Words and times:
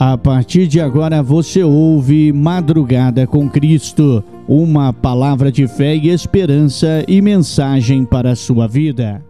A 0.00 0.16
partir 0.16 0.66
de 0.66 0.80
agora 0.80 1.22
você 1.22 1.62
ouve 1.62 2.32
Madrugada 2.32 3.26
com 3.26 3.50
Cristo, 3.50 4.24
uma 4.48 4.94
palavra 4.94 5.52
de 5.52 5.68
fé 5.68 5.94
e 5.94 6.08
esperança 6.08 7.04
e 7.06 7.20
mensagem 7.20 8.06
para 8.06 8.30
a 8.30 8.34
sua 8.34 8.66
vida. 8.66 9.22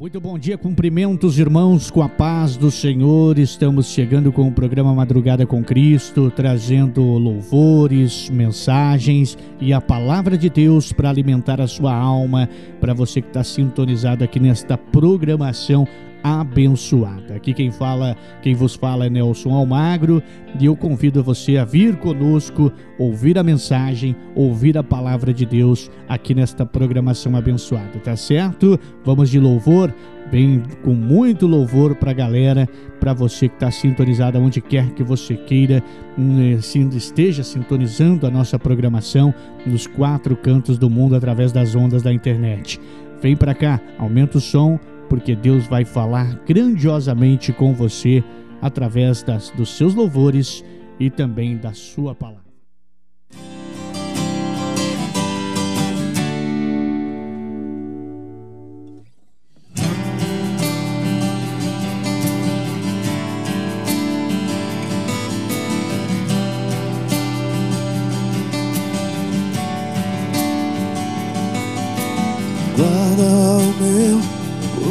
Muito 0.00 0.18
bom 0.18 0.38
dia, 0.38 0.56
cumprimentos 0.56 1.38
irmãos 1.38 1.90
com 1.90 2.02
a 2.02 2.08
paz 2.08 2.56
do 2.56 2.70
Senhor. 2.70 3.38
Estamos 3.38 3.88
chegando 3.88 4.32
com 4.32 4.48
o 4.48 4.52
programa 4.52 4.94
Madrugada 4.94 5.44
com 5.44 5.62
Cristo, 5.62 6.32
trazendo 6.34 7.02
louvores, 7.02 8.30
mensagens 8.30 9.36
e 9.60 9.74
a 9.74 9.80
palavra 9.80 10.38
de 10.38 10.48
Deus 10.48 10.90
para 10.90 11.10
alimentar 11.10 11.60
a 11.60 11.66
sua 11.66 11.94
alma, 11.94 12.48
para 12.80 12.94
você 12.94 13.20
que 13.20 13.28
está 13.28 13.44
sintonizado 13.44 14.24
aqui 14.24 14.40
nesta 14.40 14.78
programação 14.78 15.86
abençoada. 16.22 17.34
Aqui 17.34 17.52
quem 17.52 17.70
fala, 17.70 18.16
quem 18.42 18.54
vos 18.54 18.74
fala 18.74 19.06
é 19.06 19.10
Nelson 19.10 19.50
Almagro 19.50 20.22
e 20.58 20.66
eu 20.66 20.76
convido 20.76 21.22
você 21.22 21.56
a 21.56 21.64
vir 21.64 21.96
conosco, 21.96 22.72
ouvir 22.98 23.38
a 23.38 23.42
mensagem, 23.42 24.14
ouvir 24.34 24.76
a 24.78 24.82
palavra 24.82 25.32
de 25.32 25.44
Deus 25.44 25.90
aqui 26.08 26.34
nesta 26.34 26.64
programação 26.64 27.36
abençoada, 27.36 27.98
tá 28.02 28.16
certo? 28.16 28.78
Vamos 29.04 29.30
de 29.30 29.40
louvor, 29.40 29.92
bem 30.30 30.62
com 30.82 30.94
muito 30.94 31.46
louvor 31.46 31.94
para 31.94 32.10
a 32.10 32.14
galera, 32.14 32.68
para 33.00 33.12
você 33.12 33.48
que 33.48 33.54
está 33.54 33.70
sintonizado 33.70 34.38
onde 34.38 34.60
quer 34.60 34.90
que 34.90 35.02
você 35.02 35.34
queira, 35.34 35.82
hum, 36.18 36.58
esteja 36.96 37.42
sintonizando 37.42 38.26
a 38.26 38.30
nossa 38.30 38.58
programação 38.58 39.34
nos 39.66 39.86
quatro 39.86 40.36
cantos 40.36 40.78
do 40.78 40.88
mundo 40.88 41.16
através 41.16 41.52
das 41.52 41.74
ondas 41.74 42.02
da 42.02 42.12
internet. 42.12 42.80
Vem 43.20 43.36
para 43.36 43.54
cá, 43.54 43.80
aumenta 43.98 44.38
o 44.38 44.40
som 44.40 44.78
porque 45.12 45.36
Deus 45.36 45.66
vai 45.66 45.84
falar 45.84 46.40
grandiosamente 46.46 47.52
com 47.52 47.74
você 47.74 48.24
através 48.62 49.22
das, 49.22 49.50
dos 49.50 49.76
seus 49.76 49.94
louvores 49.94 50.64
e 50.98 51.10
também 51.10 51.54
da 51.54 51.74
sua 51.74 52.14
palavra. 52.14 52.52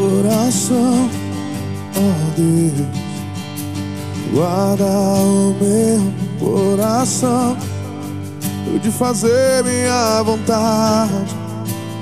Coração, 0.02 1.10
oh 1.96 2.32
Deus, 2.36 2.88
guarda 4.34 4.86
o 4.86 5.56
meu 5.62 6.02
coração 6.40 7.56
de 8.82 8.90
fazer 8.90 9.64
minha 9.64 10.24
vontade, 10.24 11.36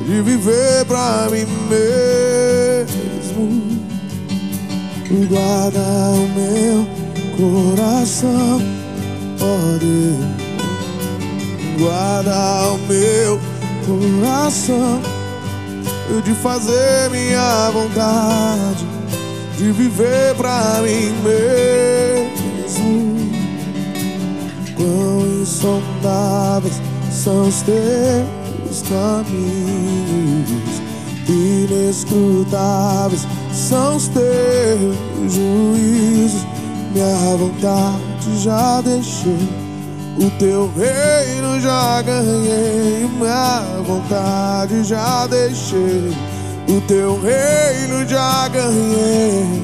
de 0.05 0.21
viver 0.21 0.85
pra 0.85 1.27
mim 1.29 1.45
mesmo. 1.69 2.99
Guarda 5.27 5.79
o 6.13 6.27
meu 6.37 6.87
coração, 7.35 8.61
oh 9.41 9.77
Deus, 9.79 10.25
guarda 11.77 12.71
o 12.71 12.77
meu 12.87 13.39
coração 13.85 15.18
de 16.23 16.33
fazer 16.33 17.09
minha 17.11 17.69
vontade, 17.71 18.87
de 19.57 19.71
viver 19.71 20.33
pra 20.35 20.81
mim 20.81 21.13
mesmo. 21.23 23.19
Quão 24.75 25.21
insondáveis 25.41 26.81
são 27.11 27.47
os 27.47 27.61
teus 27.61 28.81
caminhos, 28.89 30.81
inescrutáveis 31.27 33.27
são 33.53 33.95
os 33.95 34.07
teus 34.07 34.97
juízos. 35.31 36.45
Minha 36.91 37.37
vontade 37.37 38.39
já 38.39 38.81
deixei 38.81 39.68
o 40.19 40.29
teu 40.31 40.69
reino 40.75 41.61
já 41.61 42.01
ganhei, 42.01 43.09
minha 43.17 43.63
vontade 43.85 44.83
já 44.83 45.25
deixei. 45.27 46.13
O 46.67 46.81
teu 46.81 47.19
reino 47.21 48.05
já 48.07 48.47
ganhei. 48.49 49.63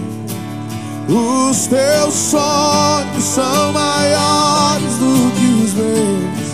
Os 1.09 1.67
teus 1.67 2.13
sonhos 2.13 3.23
são 3.23 3.73
maiores 3.73 4.93
do 4.97 5.31
que 5.35 5.65
os 5.65 5.73
meus. 5.73 6.45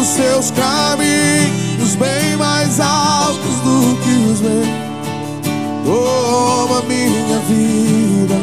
Os 0.00 0.08
teus 0.08 0.50
caminhos 0.50 1.94
bem 1.96 2.36
mais 2.38 2.80
altos 2.80 3.56
do 3.64 3.96
que 4.02 4.32
os 4.32 4.40
meus. 4.40 4.82
Toma 5.84 6.82
minha 6.88 7.38
vida, 7.48 8.34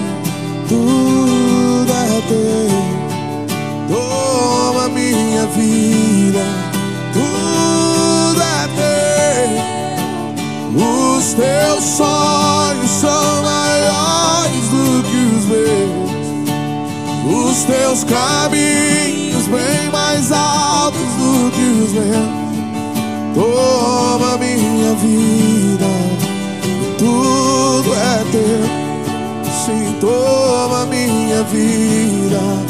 tudo 0.69 1.91
é 1.91 2.21
teu. 2.27 2.88
Toma 3.89 4.87
minha 4.89 5.47
vida, 5.47 6.45
tudo 7.11 8.39
é 8.39 8.67
teu. 8.77 9.49
Os 10.85 11.33
teus 11.33 11.83
sonhos 11.83 12.91
são 12.91 13.41
maiores 13.41 14.69
do 14.69 15.03
que 15.09 15.17
os 15.35 15.45
meus. 15.45 16.09
Os 17.49 17.63
teus 17.63 18.03
caminhos 18.03 19.47
bem 19.47 19.89
mais 19.91 20.31
altos 20.31 20.99
do 20.99 21.49
que 21.49 21.63
os 21.83 21.91
meus. 21.93 22.29
Toma 23.33 24.37
minha 24.37 24.93
vida, 24.93 25.89
tudo 26.99 27.91
é 27.95 28.23
teu. 28.31 28.69
Sim, 29.65 29.95
toma 29.99 30.85
minha 30.85 31.41
vida 31.45 32.68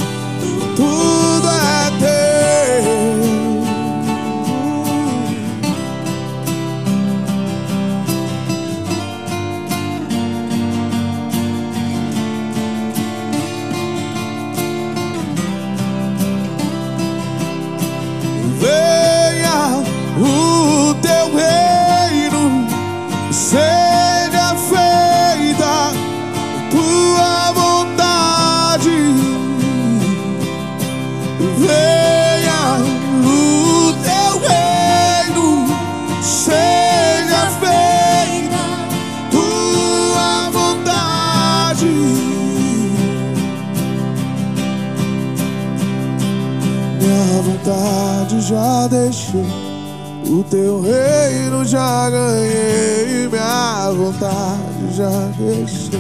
teu 50.50 50.82
reino 50.82 51.64
já 51.64 52.10
ganhei, 52.10 53.30
minha 53.30 53.92
vontade 53.92 54.96
já 54.96 55.30
deixei. 55.38 56.00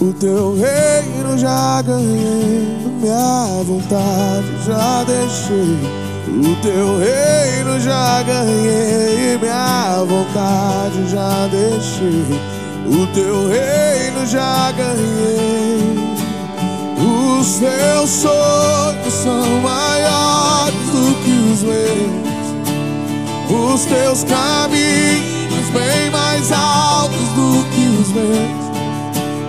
O 0.00 0.12
teu 0.14 0.56
reino 0.56 1.38
já 1.38 1.80
ganhei, 1.82 2.66
minha 3.00 3.62
vontade 3.64 4.64
já 4.66 5.04
deixei. 5.04 5.78
O 6.26 6.56
teu 6.62 6.98
reino 6.98 7.80
já 7.80 8.22
ganhei, 8.22 9.38
minha 9.38 10.04
vontade 10.04 11.08
já 11.08 11.46
deixei. 11.46 12.40
O 12.86 13.06
teu 13.14 13.48
reino 13.48 14.26
já 14.26 14.72
ganhei. 14.72 15.96
Os 17.38 17.58
teus 17.58 18.10
sonhos 18.10 19.14
são 19.14 19.60
maiores 19.60 20.74
do 20.92 21.14
que 21.22 21.52
os 21.52 21.62
meus. 21.62 22.29
Os 23.50 23.84
teus 23.84 24.22
caminhos 24.22 25.68
bem 25.72 26.08
mais 26.12 26.52
altos 26.52 27.28
do 27.34 27.64
que 27.70 27.84
os 28.00 28.12
meus. 28.12 28.70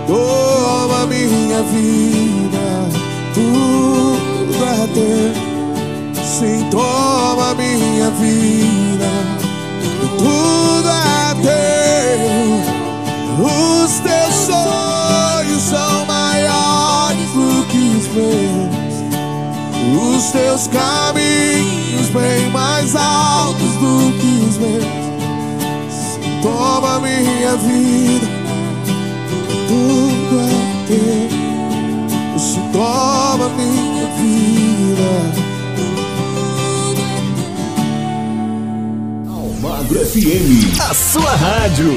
Toma 0.08 1.06
minha 1.06 1.62
vida, 1.62 2.88
tudo 3.32 4.64
é 4.64 4.86
teu. 4.92 5.32
Sim, 6.24 6.66
toma 6.68 7.54
minha 7.54 8.10
vida, 8.10 9.08
tudo 10.18 10.88
é 10.88 11.34
teu. 11.42 12.72
Os 13.44 14.00
teus 14.00 14.34
sonhos 14.34 15.62
são 15.62 16.04
maiores 16.06 16.42
meus. 18.12 18.82
Os 20.16 20.32
teus 20.32 20.66
caminhos 20.66 22.08
bem 22.08 22.50
mais 22.50 22.96
altos 22.96 23.71
Toma 26.42 26.98
minha 26.98 27.56
vida, 27.56 28.26
tudo 29.68 30.40
é 30.40 30.86
teu. 30.88 32.38
Se 32.38 32.58
toma 32.72 33.48
minha 33.50 34.06
vida. 34.16 35.10
Almagro 39.30 40.00
FM, 40.04 40.80
a 40.80 40.92
sua 40.92 41.30
rádio. 41.36 41.96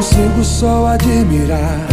Consigo 0.00 0.42
só 0.42 0.86
admirar. 0.86 1.86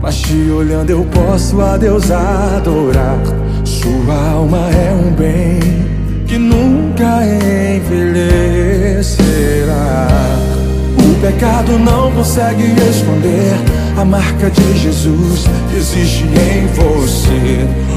Mas 0.00 0.16
te 0.16 0.50
olhando 0.50 0.90
eu 0.90 1.04
posso 1.06 1.60
a 1.60 1.76
Deus 1.76 2.10
adorar. 2.10 3.18
Sua 3.64 4.30
alma 4.32 4.70
é 4.70 4.92
um 4.92 5.12
bem 5.12 5.60
que 6.26 6.38
nunca 6.38 7.20
envelhecerá. 7.76 8.78
O 10.98 11.14
pecado 11.20 11.78
não 11.78 12.10
consegue 12.12 12.64
esconder 12.88 13.52
a 13.98 14.04
marca 14.04 14.50
de 14.50 14.78
Jesus 14.78 15.44
que 15.70 15.76
existe 15.76 16.24
em 16.24 16.66
você. 16.68 17.93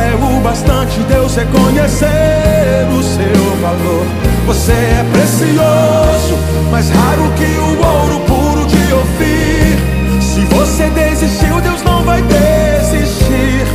É 0.00 0.14
o 0.14 0.40
bastante 0.40 0.98
Deus 1.00 1.34
reconhecer 1.36 2.88
o 2.90 3.02
seu 3.02 3.56
valor. 3.60 4.06
Você 4.46 4.72
é 4.72 5.04
precioso, 5.12 6.38
mais 6.70 6.88
raro 6.88 7.30
que 7.36 7.44
o 7.44 7.86
ouro 7.86 8.20
puro 8.20 8.66
de 8.66 8.92
Ofir. 8.94 10.22
Se 10.22 10.40
você 10.54 10.88
desistiu, 10.90 11.60
Deus 11.60 11.82
não 11.82 12.02
vai 12.02 12.22
desistir. 12.22 13.66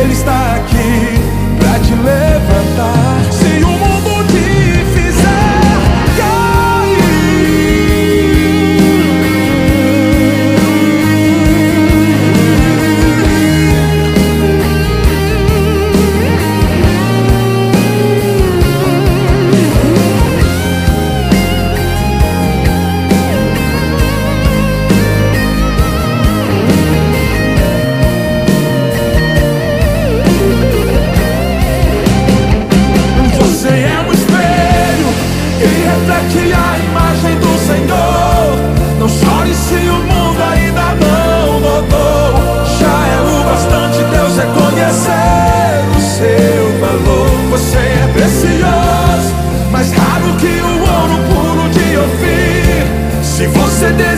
Ele 0.00 0.12
está 0.12 0.56
aqui 0.56 1.18
para 1.58 1.78
te 1.80 1.94
levantar. 1.94 3.32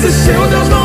Desistiu, 0.04 0.46
Deus 0.48 0.68
não 0.68 0.83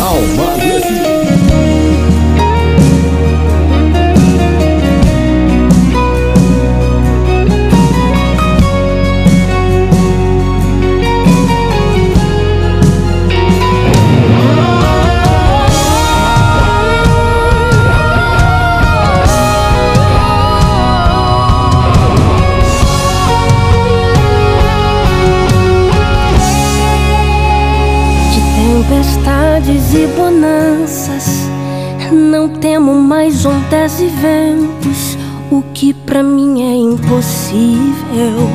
Almagro 0.00 0.78
e 0.78 1.09
temo 32.60 32.94
mais 32.94 33.46
ondas 33.46 34.00
e 34.00 34.06
ventos. 34.06 35.18
O 35.50 35.62
que 35.74 35.92
para 35.92 36.22
mim 36.22 36.62
é 36.62 36.76
impossível, 36.76 38.48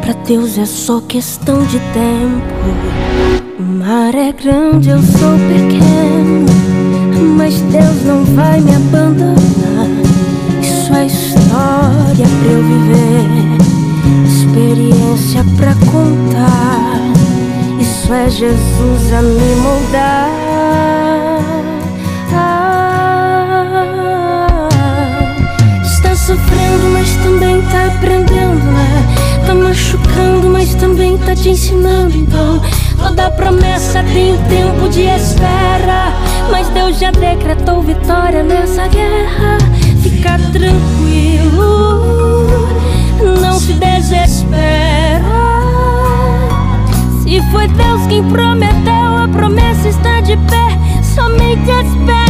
para 0.00 0.14
Deus 0.26 0.58
é 0.58 0.66
só 0.66 1.00
questão 1.00 1.62
de 1.64 1.78
tempo. 1.78 3.50
O 3.58 3.62
mar 3.62 4.14
é 4.14 4.32
grande, 4.32 4.88
eu 4.88 5.00
sou 5.00 5.36
pequeno, 5.48 6.46
mas 7.36 7.60
Deus 7.60 8.04
não 8.04 8.24
vai 8.34 8.60
me 8.60 8.74
abandonar. 8.74 9.86
Isso 10.60 10.92
é 10.92 11.06
história 11.06 12.26
pra 12.42 12.52
eu 12.52 12.62
viver, 12.64 13.28
experiência 14.26 15.44
pra 15.56 15.74
contar. 15.92 16.98
Isso 17.78 18.12
é 18.12 18.28
Jesus 18.28 19.12
a 19.12 19.22
me 19.22 19.56
moldar. 19.56 20.49
Aprendendo? 28.00 28.60
Tá 29.46 29.54
machucando, 29.54 30.48
mas 30.50 30.74
também 30.74 31.18
tá 31.18 31.34
te 31.34 31.50
ensinando. 31.50 32.16
Então, 32.16 32.60
toda 32.98 33.30
promessa 33.30 34.02
tem 34.12 34.32
um 34.32 34.38
tempo 34.44 34.88
de 34.88 35.02
espera. 35.02 36.14
Mas 36.50 36.68
Deus 36.68 36.98
já 36.98 37.10
decretou 37.10 37.82
vitória 37.82 38.42
nessa 38.42 38.88
guerra. 38.88 39.58
Fica 40.02 40.38
tranquilo, 40.50 42.16
não 43.40 43.58
se 43.58 43.74
desespera. 43.74 45.20
Se 47.22 47.42
foi 47.50 47.68
Deus 47.68 48.06
quem 48.08 48.24
prometeu, 48.24 49.16
a 49.24 49.28
promessa 49.30 49.88
está 49.88 50.20
de 50.22 50.36
pé. 50.36 50.78
Somente 51.02 51.70
espera. 51.70 52.29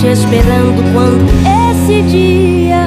te 0.00 0.08
esperando 0.08 0.82
quando 0.92 1.24
esse 1.70 2.02
dia 2.02 2.86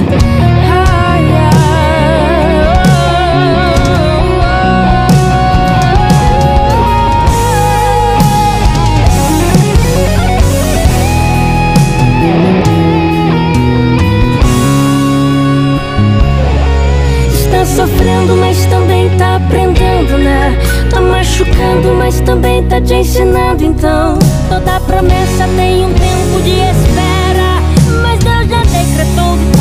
aprendendo, 20.04 20.18
né? 20.18 20.58
Tá 20.90 21.02
machucando, 21.02 21.96
mas 21.98 22.20
também 22.22 22.64
tá 22.64 22.80
te 22.80 22.94
ensinando, 22.94 23.64
então 23.64 24.18
toda 24.50 24.80
promessa 24.82 25.48
tem 25.56 25.86
um 25.86 25.94
tempo 25.94 26.42
de 26.44 26.52
espera, 26.52 27.62
mas 28.02 28.20
Deus 28.20 28.50
já 28.50 28.64
decretou 28.64 29.53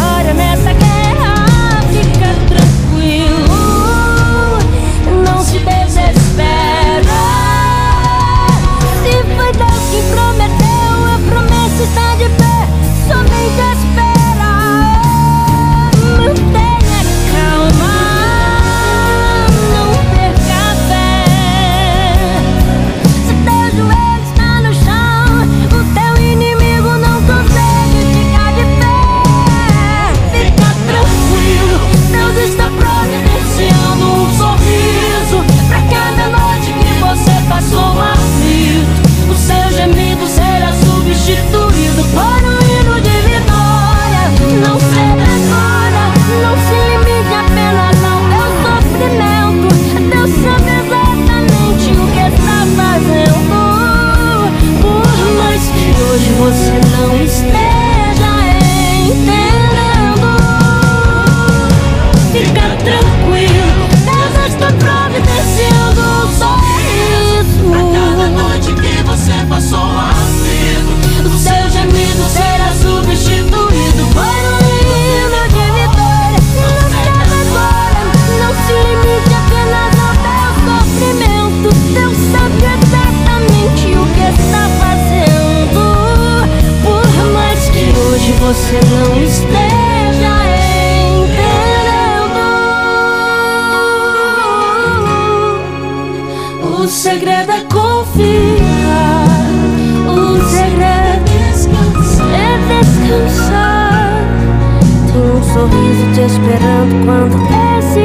você 88.53 88.79
não 88.85 89.17
esteja 89.23 90.35
entendendo. 91.17 91.63
O 96.63 96.87
segredo 96.87 97.51
é 97.51 97.61
confiar. 97.73 99.25
O 100.07 100.39
segredo 100.51 101.01
é 101.01 101.17
descansar. 102.83 104.21
Tem 105.11 105.23
um 105.31 105.43
sorriso 105.55 106.05
te 106.13 106.21
esperando 106.21 106.93
quando 107.07 107.37
esse 107.79 108.05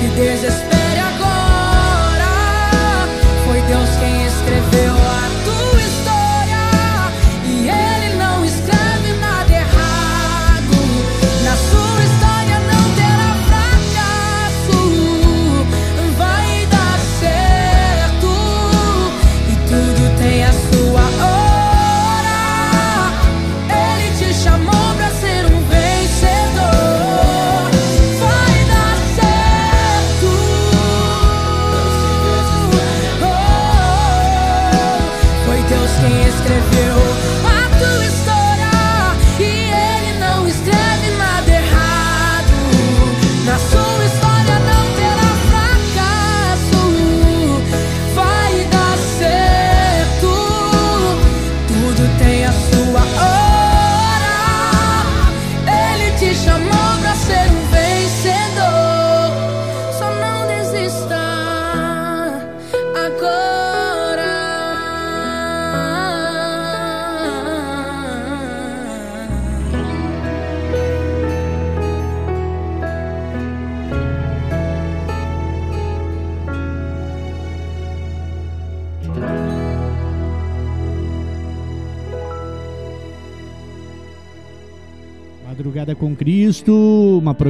Cristo, 0.00 0.60
uma 0.62 0.69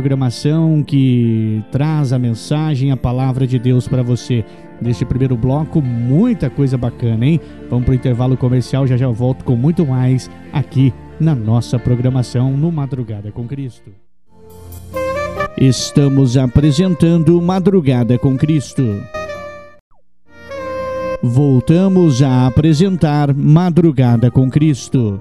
programação 0.01 0.83
que 0.83 1.63
traz 1.71 2.11
a 2.11 2.19
mensagem, 2.19 2.91
a 2.91 2.97
palavra 2.97 3.47
de 3.47 3.59
Deus 3.59 3.87
para 3.87 4.03
você. 4.03 4.43
Neste 4.81 5.05
primeiro 5.05 5.37
bloco, 5.37 5.83
muita 5.83 6.49
coisa 6.49 6.79
bacana, 6.79 7.27
hein? 7.27 7.39
Vamos 7.69 7.85
para 7.85 7.93
o 7.93 7.95
intervalo 7.95 8.35
comercial, 8.35 8.87
já 8.87 8.97
já 8.97 9.09
volto 9.09 9.45
com 9.45 9.55
muito 9.55 9.85
mais 9.85 10.31
aqui 10.55 10.91
na 11.21 11.35
nossa 11.35 11.79
programação 11.79 12.57
no 12.57 12.73
Madrugada 12.73 13.31
com 13.31 13.47
Cristo. 13.47 13.91
Estamos 15.59 16.39
apresentando 16.39 17.39
Madrugada 17.43 18.17
com 18.17 18.39
Cristo. 18.39 19.03
Voltamos 21.23 22.23
a 22.23 22.47
apresentar 22.47 23.35
Madrugada 23.35 24.31
com 24.31 24.49
Cristo. 24.49 25.21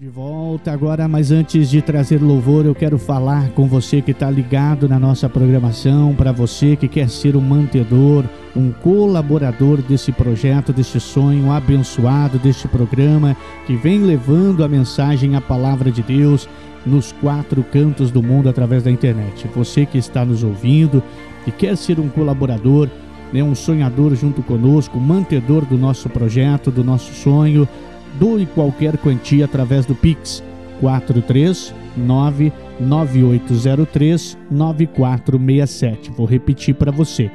De 0.00 0.08
volta 0.08 0.70
agora, 0.70 1.08
mas 1.08 1.32
antes 1.32 1.68
de 1.68 1.82
trazer 1.82 2.22
louvor, 2.22 2.64
eu 2.64 2.72
quero 2.72 3.00
falar 3.00 3.48
com 3.48 3.66
você 3.66 4.00
que 4.00 4.12
está 4.12 4.30
ligado 4.30 4.88
na 4.88 4.96
nossa 4.96 5.28
programação, 5.28 6.14
para 6.14 6.30
você 6.30 6.76
que 6.76 6.86
quer 6.86 7.10
ser 7.10 7.34
um 7.34 7.40
mantedor, 7.40 8.24
um 8.54 8.70
colaborador 8.70 9.82
desse 9.82 10.12
projeto, 10.12 10.72
desse 10.72 11.00
sonho 11.00 11.50
abençoado, 11.50 12.38
deste 12.38 12.68
programa 12.68 13.36
que 13.66 13.74
vem 13.74 13.98
levando 14.04 14.62
a 14.62 14.68
mensagem, 14.68 15.34
a 15.34 15.40
palavra 15.40 15.90
de 15.90 16.00
Deus 16.00 16.48
nos 16.86 17.10
quatro 17.10 17.64
cantos 17.64 18.12
do 18.12 18.22
mundo 18.22 18.48
através 18.48 18.84
da 18.84 18.92
internet. 18.92 19.48
Você 19.52 19.84
que 19.84 19.98
está 19.98 20.24
nos 20.24 20.44
ouvindo 20.44 21.02
e 21.44 21.50
quer 21.50 21.76
ser 21.76 21.98
um 21.98 22.08
colaborador, 22.08 22.88
né, 23.32 23.42
um 23.42 23.56
sonhador 23.56 24.14
junto 24.14 24.44
conosco, 24.44 24.96
mantedor 25.00 25.64
do 25.64 25.76
nosso 25.76 26.08
projeto, 26.08 26.70
do 26.70 26.84
nosso 26.84 27.12
sonho, 27.14 27.68
doe 28.18 28.46
qualquer 28.46 28.98
quantia 28.98 29.44
através 29.44 29.86
do 29.86 29.94
Pix 29.94 30.42
439 30.80 32.52
9803 32.80 34.36
9467. 34.50 36.10
Vou 36.12 36.26
repetir 36.26 36.74
para 36.74 36.90
você. 36.90 37.30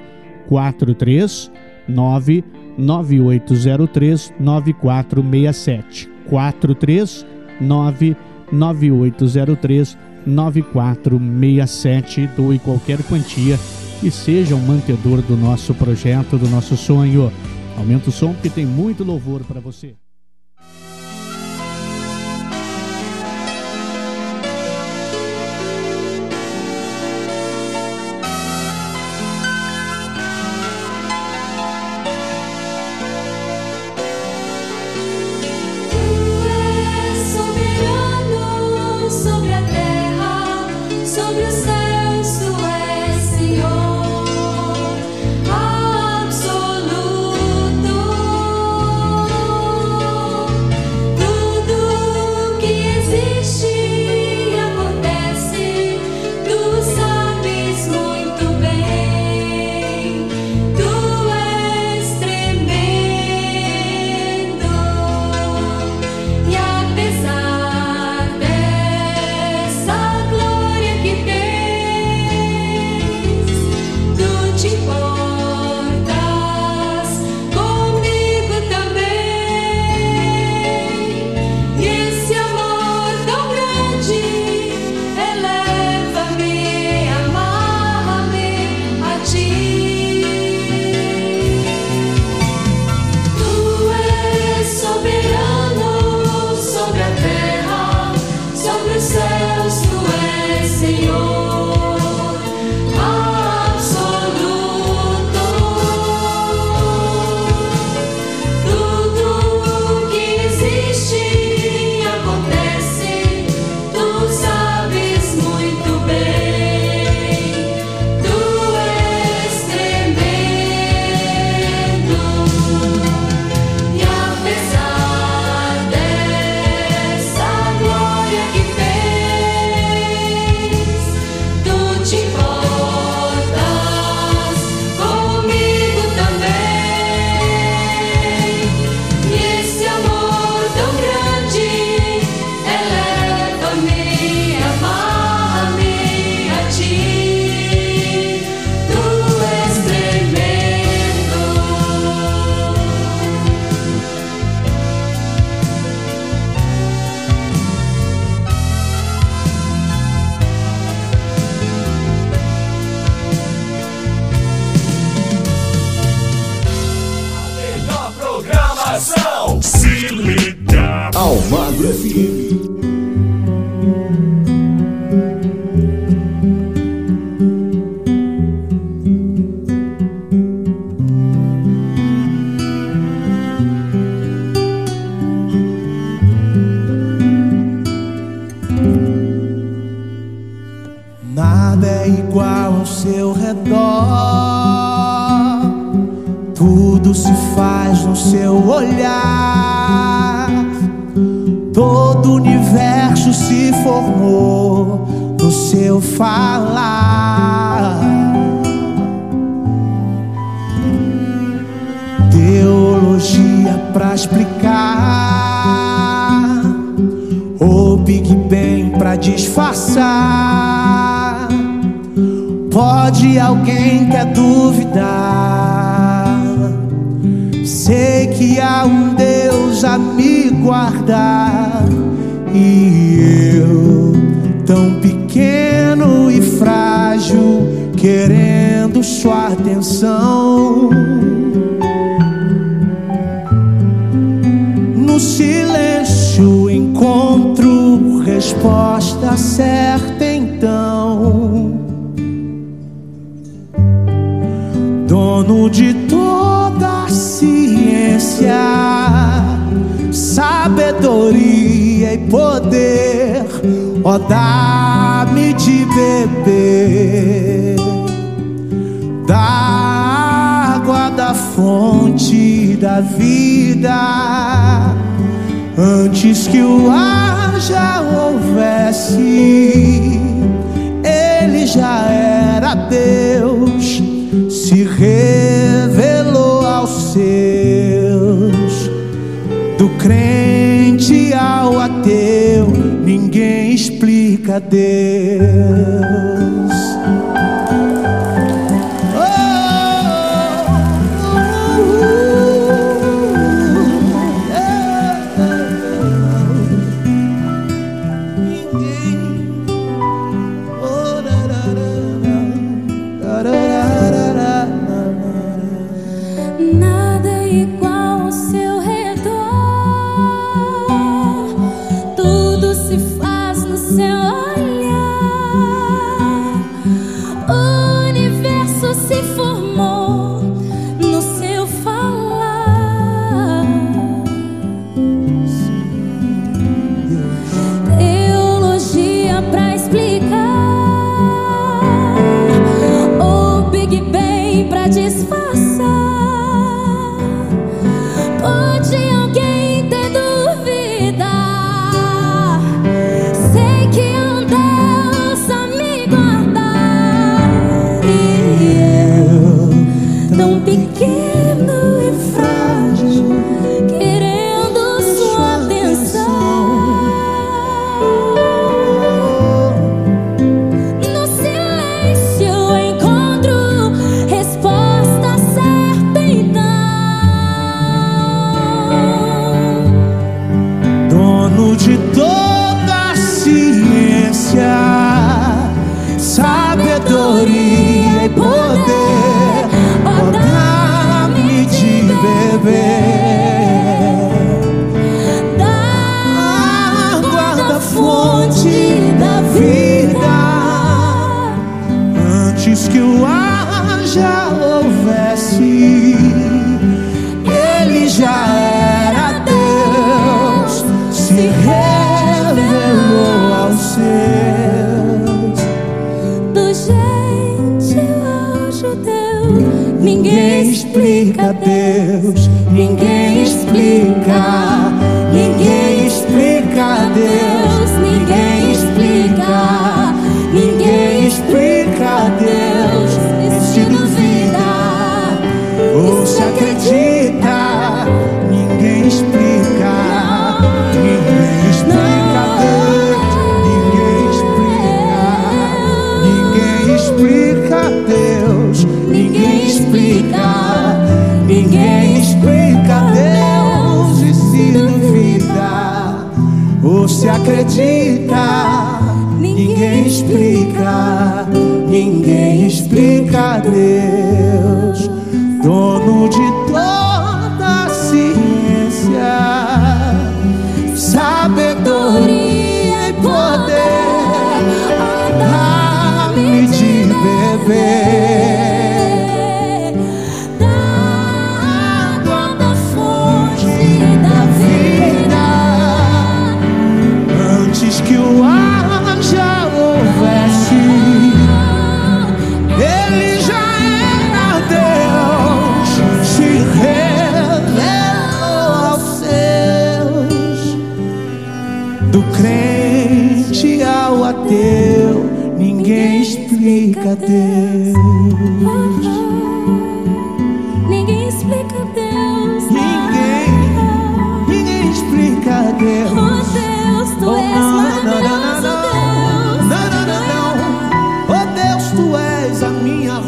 439 0.48 2.44
9803 2.78 4.34
9467. 4.40 6.10
439 6.30 8.16
9803 8.52 9.98
9467. 10.26 12.30
Doe 12.36 12.60
qualquer 12.60 13.02
quantia 13.04 13.58
e 14.02 14.12
seja 14.12 14.56
um 14.56 14.66
mantedor 14.66 15.22
do 15.22 15.38
nosso 15.38 15.74
projeto, 15.74 16.38
do 16.38 16.50
nosso 16.50 16.76
sonho. 16.76 17.32
Aumenta 17.78 18.10
o 18.10 18.14
som 18.14 18.34
porque 18.34 18.50
tem 18.50 18.66
muito 18.66 19.04
louvor 19.04 19.44
para 19.44 19.60
você. 19.60 19.96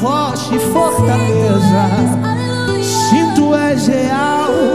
Rocha 0.06 0.56
e 0.56 0.60
fortaleza. 0.60 1.82
Aleluia. 2.24 2.84
Sim, 2.84 3.34
tu 3.34 3.56
és 3.56 3.88
real. 3.88 4.75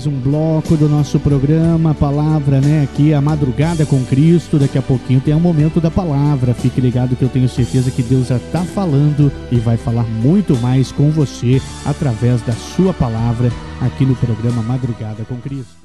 mais 0.00 0.06
um 0.06 0.18
bloco 0.18 0.78
do 0.78 0.88
nosso 0.88 1.20
programa, 1.20 1.94
palavra, 1.94 2.58
né? 2.58 2.84
Aqui 2.84 3.12
a 3.12 3.20
madrugada 3.20 3.84
com 3.84 4.02
Cristo. 4.02 4.58
Daqui 4.58 4.78
a 4.78 4.82
pouquinho 4.82 5.20
tem 5.20 5.34
o 5.34 5.36
um 5.36 5.40
momento 5.40 5.78
da 5.78 5.90
palavra. 5.90 6.54
Fique 6.54 6.80
ligado 6.80 7.14
que 7.14 7.22
eu 7.22 7.28
tenho 7.28 7.46
certeza 7.46 7.90
que 7.90 8.02
Deus 8.02 8.28
já 8.28 8.36
está 8.36 8.64
falando 8.64 9.30
e 9.52 9.56
vai 9.56 9.76
falar 9.76 10.04
muito 10.04 10.56
mais 10.56 10.90
com 10.90 11.10
você 11.10 11.60
através 11.84 12.40
da 12.42 12.54
sua 12.54 12.94
palavra 12.94 13.52
aqui 13.78 14.06
no 14.06 14.16
programa 14.16 14.62
Madrugada 14.62 15.22
com 15.24 15.36
Cristo. 15.36 15.76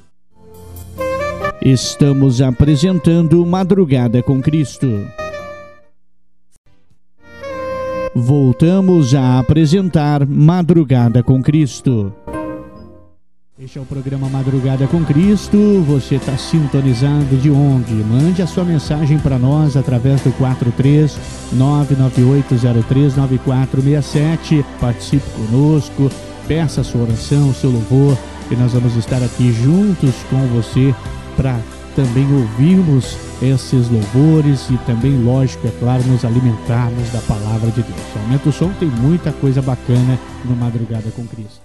Estamos 1.62 2.42
apresentando 2.42 3.46
Madrugada 3.46 4.24
com 4.24 4.42
Cristo. 4.42 5.06
Voltamos 8.16 9.14
a 9.14 9.40
apresentar 9.40 10.26
Madrugada 10.26 11.22
com 11.22 11.44
Cristo. 11.44 12.14
Este 13.58 13.80
é 13.80 13.82
o 13.82 13.86
programa 13.86 14.28
Madrugada 14.28 14.86
com 14.86 15.02
Cristo. 15.06 15.82
Você 15.88 16.16
está 16.16 16.38
sintonizado 16.38 17.38
de 17.38 17.50
onde? 17.50 17.94
Mande 17.94 18.42
a 18.42 18.48
sua 18.48 18.66
mensagem 18.66 19.18
para 19.18 19.40
nós 19.40 19.78
através 19.78 20.20
do 20.20 20.34
43 20.34 21.18
Participe 24.82 25.26
conosco, 25.30 26.12
peça 26.50 26.82
a 26.82 26.84
sua 26.84 27.04
oração, 27.04 27.50
o 27.50 27.54
seu 27.54 27.70
louvor 27.70 28.18
e 28.52 28.58
nós 28.58 28.74
vamos 28.74 28.98
estar 28.98 29.24
aqui 29.24 29.54
juntos 29.54 30.14
com 30.30 30.46
você 30.48 30.94
para 31.38 31.58
também 31.96 32.28
ouvirmos 32.34 33.18
esses 33.42 33.90
louvores 33.90 34.70
e 34.70 34.78
também, 34.80 35.24
lógico, 35.24 35.66
é 35.66 35.72
claro, 35.80 36.04
nos 36.04 36.26
alimentarmos 36.26 37.10
da 37.10 37.22
palavra 37.22 37.72
de 37.72 37.82
Deus. 37.84 38.18
Aumenta 38.22 38.50
o 38.50 38.52
som, 38.52 38.70
tem 38.82 38.90
muita 38.90 39.32
coisa 39.32 39.62
bacana 39.62 40.20
no 40.44 40.58
Madrugada 40.58 41.10
com 41.16 41.26
Cristo. 41.26 41.65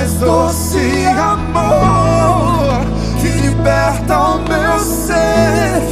mais 0.00 0.14
doce 0.14 1.04
amor 1.08 2.80
que 3.20 3.28
liberta 3.28 4.18
o 4.18 4.38
meu 4.48 4.78
ser 4.78 5.82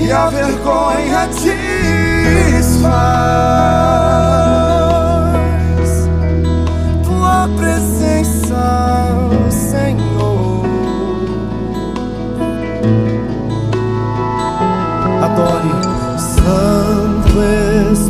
e 0.00 0.10
a 0.10 0.28
vergonha 0.28 1.28
desfaz. 2.50 2.98
Tua 7.04 7.48
presença, 7.56 9.06
Senhor. 9.50 10.66
Adore, 15.22 15.74
Santo 16.18 17.40
Espírito. 17.92 18.07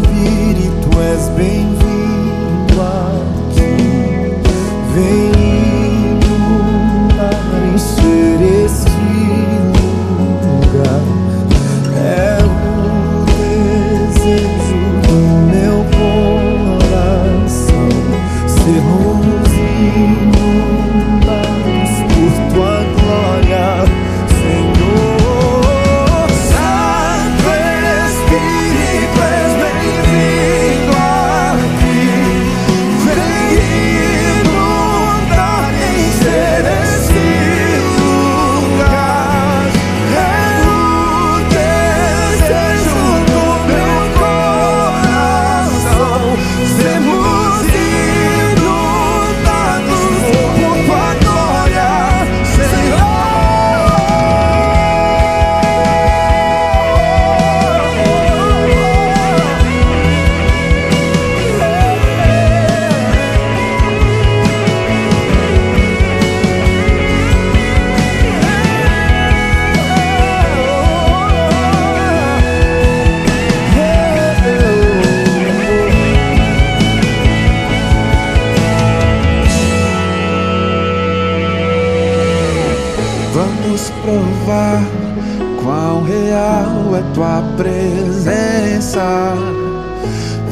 quão 85.62 86.02
real 86.04 86.96
é 86.96 87.02
tua 87.14 87.42
presença. 87.56 89.34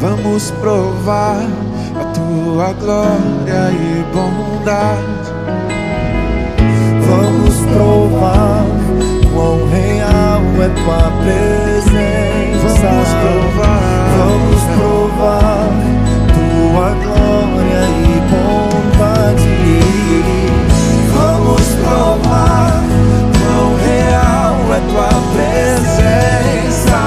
Vamos 0.01 0.51
provar 0.61 1.43
a 1.99 2.05
tua 2.15 2.73
glória 2.75 3.71
e 3.73 4.05
bondade. 4.15 5.27
Vamos 7.09 7.57
provar 7.73 8.65
quão 9.33 9.69
real 9.71 10.43
é 10.63 10.69
tua 10.69 11.11
presença. 11.23 12.27
Vamos 12.79 13.09
provar, 13.23 13.81
vamos 14.19 14.63
provar 14.77 15.69
tua 16.35 16.89
glória 17.03 17.83
e 18.03 18.17
bondade. 18.31 19.49
Vamos 21.15 21.67
provar 21.83 22.46
é 24.73 24.81
tua 24.91 25.09
presença. 25.33 26.99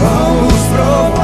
Vamos 0.00 0.62
provar. 0.74 1.21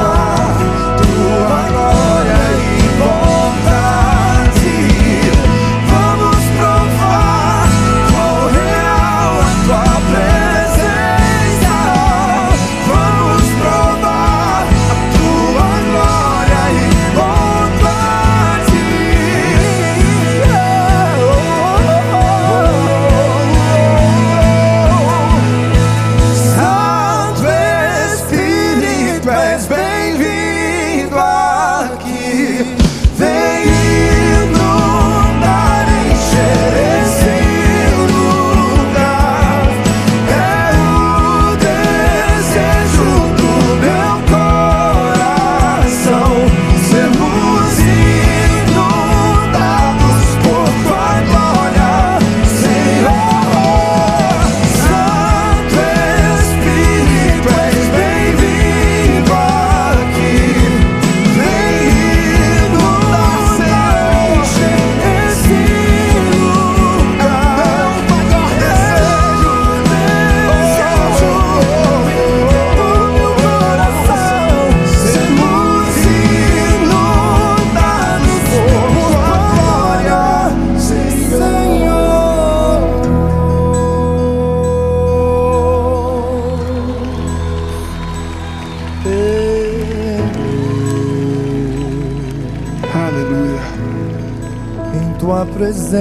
Presença, 95.59 95.99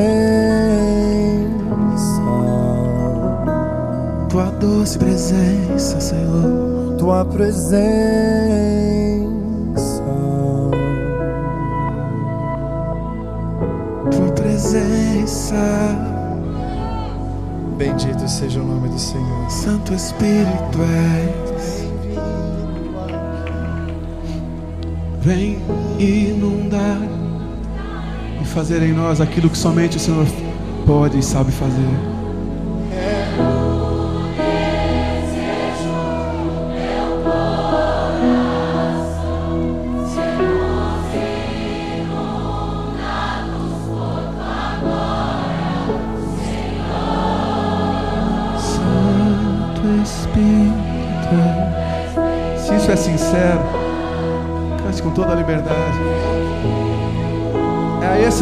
Tua 4.29 4.45
doce 4.61 4.97
presença, 4.97 6.01
Senhor. 6.01 6.95
tua 6.97 7.25
presença. 7.25 7.89
Tua 14.13 14.33
presença. 14.37 15.57
Bendito 17.77 18.29
seja 18.29 18.61
o 18.61 18.65
nome 18.65 18.89
do 18.91 18.99
Senhor. 18.99 19.51
Santo 19.51 19.93
Espírito 19.93 20.79
és. 20.83 21.48
Fazer 28.59 28.83
em 28.83 28.93
nós 28.93 29.21
aquilo 29.21 29.49
que 29.49 29.57
somente 29.57 29.99
o 29.99 30.01
Senhor 30.01 30.27
pode 30.85 31.17
e 31.17 31.23
sabe 31.23 31.53
fazer. 31.53 32.18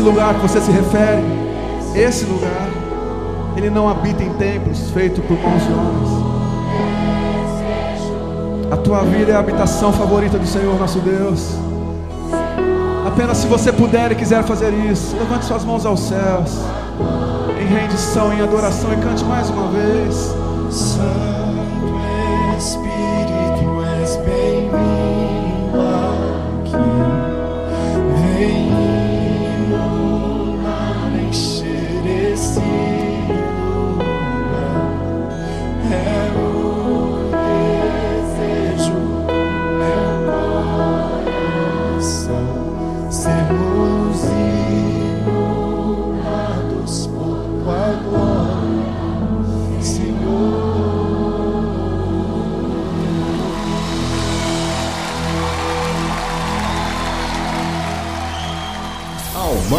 Lugar 0.06 0.34
que 0.34 0.40
você 0.40 0.60
se 0.60 0.70
refere. 0.70 1.22
Esse 1.94 2.24
lugar. 2.24 2.68
Ele 3.56 3.70
não 3.70 3.88
habita 3.88 4.22
em 4.22 4.32
templos 4.34 4.90
feitos 4.90 5.24
por 5.24 5.36
de 5.36 5.72
homens. 5.72 6.36
A 8.70 8.76
tua 8.76 9.02
vida 9.02 9.32
é 9.32 9.34
a 9.34 9.38
habitação 9.38 9.92
favorita 9.92 10.38
do 10.38 10.46
Senhor 10.46 10.78
nosso 10.78 10.98
Deus. 10.98 11.56
Apenas 13.06 13.38
se 13.38 13.46
você 13.46 13.72
puder 13.72 14.12
e 14.12 14.14
quiser 14.14 14.44
fazer 14.44 14.72
isso, 14.74 15.16
levante 15.16 15.46
suas 15.46 15.64
mãos 15.64 15.86
aos 15.86 16.00
céus. 16.00 16.60
Em 17.58 17.66
rendição, 17.66 18.32
em 18.32 18.42
adoração 18.42 18.92
e 18.92 18.96
cante 18.96 19.24
mais 19.24 19.48
uma 19.48 19.68
vez. 19.68 20.34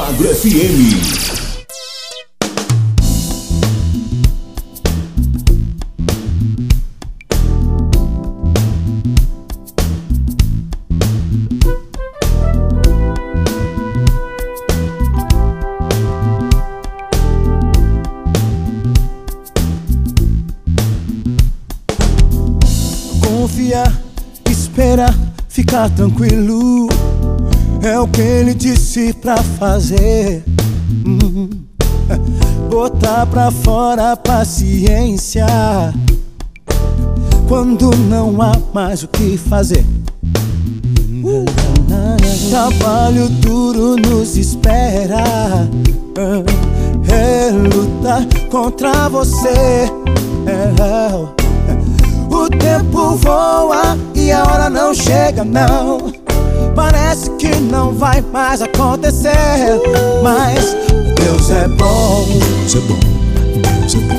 Almagro 0.07 0.31
FM. 0.31 1.01
Confiar, 23.19 23.91
esperar, 24.45 25.13
ficar 25.49 25.89
tranquilo. 25.89 26.46
Disse 28.97 29.13
pra 29.13 29.37
fazer. 29.37 30.43
Hum. 31.05 31.49
Botar 32.67 33.27
pra 33.27 33.51
fora 33.51 34.13
a 34.13 34.17
paciência. 34.17 35.45
Quando 37.47 37.95
não 38.09 38.41
há 38.41 38.53
mais 38.73 39.03
o 39.03 39.07
que 39.07 39.37
fazer. 39.37 39.85
Trabalho 42.49 43.29
duro 43.29 43.97
nos 43.97 44.35
espera. 44.35 45.69
É 47.07 47.51
lutar 47.51 48.25
contra 48.49 49.09
você. 49.09 49.91
É, 50.47 51.13
o 52.33 52.49
tempo 52.49 53.15
voa 53.17 53.95
e 54.15 54.31
a 54.31 54.41
hora 54.41 54.71
não 54.71 54.91
chega, 54.91 55.43
não. 55.43 56.16
Parece 57.07 57.29
que 57.37 57.55
não 57.71 57.93
vai 57.93 58.19
mais 58.33 58.61
acontecer. 58.61 59.31
Mas 60.21 60.75
Deus 61.15 61.49
é 61.51 61.65
bom. 61.69 62.25
Deus 62.27 62.75
é 62.75 62.79
bom. 62.81 62.99
Deus 63.79 63.95
é 63.95 63.99
bom. 63.99 64.16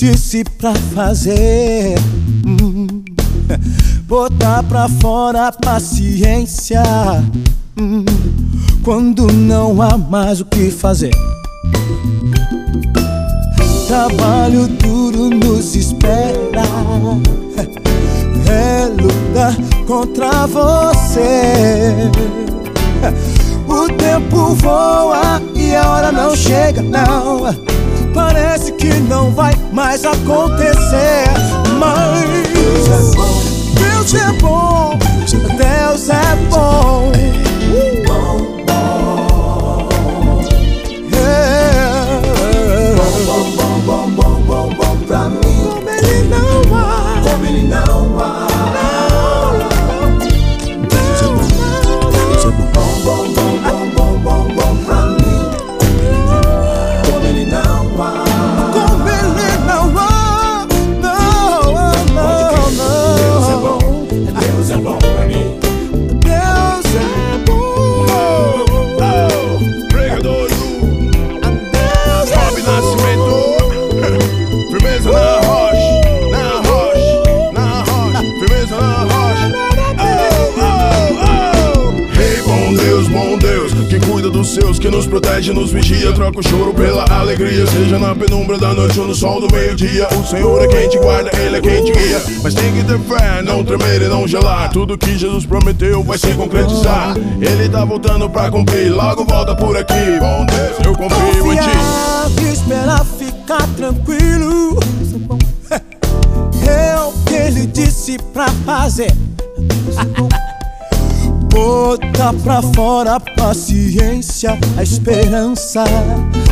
Disse 0.00 0.42
pra 0.56 0.74
fazer. 0.94 1.94
Hum. 2.46 2.86
Botar 4.08 4.62
pra 4.62 4.88
fora 4.88 5.48
a 5.48 5.52
paciência. 5.52 6.82
Hum. 7.78 8.06
Quando 8.82 9.30
não 9.30 9.82
há 9.82 9.98
mais 9.98 10.40
o 10.40 10.46
que 10.46 10.70
fazer. 10.70 11.14
Trabalho 13.86 14.68
duro 14.68 15.28
nos 15.28 15.76
espera. 15.76 16.62
É 18.52 18.86
lutar 18.86 19.54
contra 19.86 20.46
você. 20.46 22.10
O 23.68 23.86
tempo 23.92 24.54
voa 24.56 25.40
e 25.54 25.72
a 25.76 25.88
hora 25.88 26.10
não 26.10 26.34
chega, 26.34 26.82
não. 26.82 27.44
Parece 28.14 28.72
que 28.72 28.92
não 29.08 29.30
vai 29.32 29.54
mais 29.72 30.04
acontecer. 30.04 31.24
Mas 31.78 32.20
Deus 33.74 34.14
é 34.14 34.32
bom, 34.40 34.98
Deus 35.56 36.08
é 36.08 36.36
bom. 36.50 37.12
É. 37.14 37.49
nos 85.00 85.06
protege, 85.06 85.52
nos 85.52 85.72
vigia. 85.72 86.12
Troca 86.12 86.40
o 86.40 86.42
choro 86.42 86.74
pela 86.74 87.04
alegria. 87.10 87.66
Seja 87.66 87.98
na 87.98 88.14
penumbra 88.14 88.58
da 88.58 88.74
noite 88.74 89.00
ou 89.00 89.06
no 89.06 89.14
sol 89.14 89.40
do 89.40 89.50
meio-dia. 89.54 90.06
O 90.12 90.26
Senhor 90.26 90.62
é 90.62 90.68
quem 90.68 90.88
te 90.90 90.98
guarda, 90.98 91.30
Ele 91.38 91.56
é 91.56 91.60
quem 91.60 91.84
te 91.84 91.92
guia. 91.92 92.22
Mas 92.42 92.52
tem 92.52 92.70
que 92.74 92.84
ter 92.84 92.98
fé, 92.98 93.40
não 93.40 93.64
tremer 93.64 94.02
e 94.02 94.08
não 94.08 94.28
gelar. 94.28 94.70
Tudo 94.70 94.98
que 94.98 95.16
Jesus 95.16 95.46
prometeu 95.46 96.02
vai 96.02 96.18
se 96.18 96.34
concretizar. 96.34 97.16
Ele 97.40 97.68
tá 97.70 97.84
voltando 97.84 98.28
pra 98.28 98.50
cumprir, 98.50 98.90
logo 98.90 99.24
volta 99.24 99.54
por 99.54 99.74
aqui. 99.74 100.18
Bom 100.18 100.44
Deus, 100.44 100.76
eu 100.84 100.92
confio 100.94 101.52
em 101.52 101.56
ti. 101.56 101.70
Ficar 103.18 103.66
tranquilo. 103.76 104.78
É 106.62 106.96
o 107.00 107.12
que 107.24 107.34
ele 107.34 107.66
disse 107.66 108.16
pra 108.32 108.46
fazer. 108.64 109.12
Bota 111.50 112.32
pra 112.42 112.62
fora 112.74 113.16
a 113.16 113.20
paciência, 113.20 114.58
a 114.76 114.82
esperança. 114.82 115.84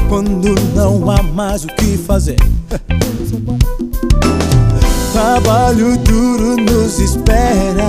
Quando 0.09 0.55
não 0.75 1.11
há 1.11 1.23
mais 1.23 1.65
o 1.65 1.69
que 1.69 1.97
fazer. 1.97 2.39
Trabalho 5.13 5.97
duro 5.99 6.57
nos 6.57 6.99
espera. 6.99 7.89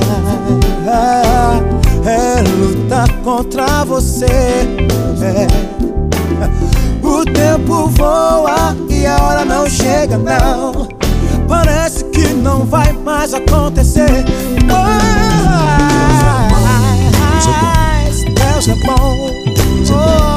É 2.05 2.41
lutar 2.57 3.11
contra 3.23 3.83
você. 3.85 4.25
É. 4.25 5.47
O 7.05 7.23
tempo 7.25 7.87
voa 7.89 8.75
e 8.89 9.05
a 9.05 9.21
hora 9.21 9.45
não 9.45 9.69
chega, 9.69 10.17
não. 10.17 10.87
Parece 11.47 12.03
que 12.05 12.29
não 12.29 12.65
vai 12.65 12.93
mais 12.93 13.33
acontecer. 13.33 14.25
Mas 17.45 18.23
Deus 18.23 18.67
é 18.67 18.75
bom. 18.75 18.95
Oh, 18.99 19.93
bom, 19.93 20.28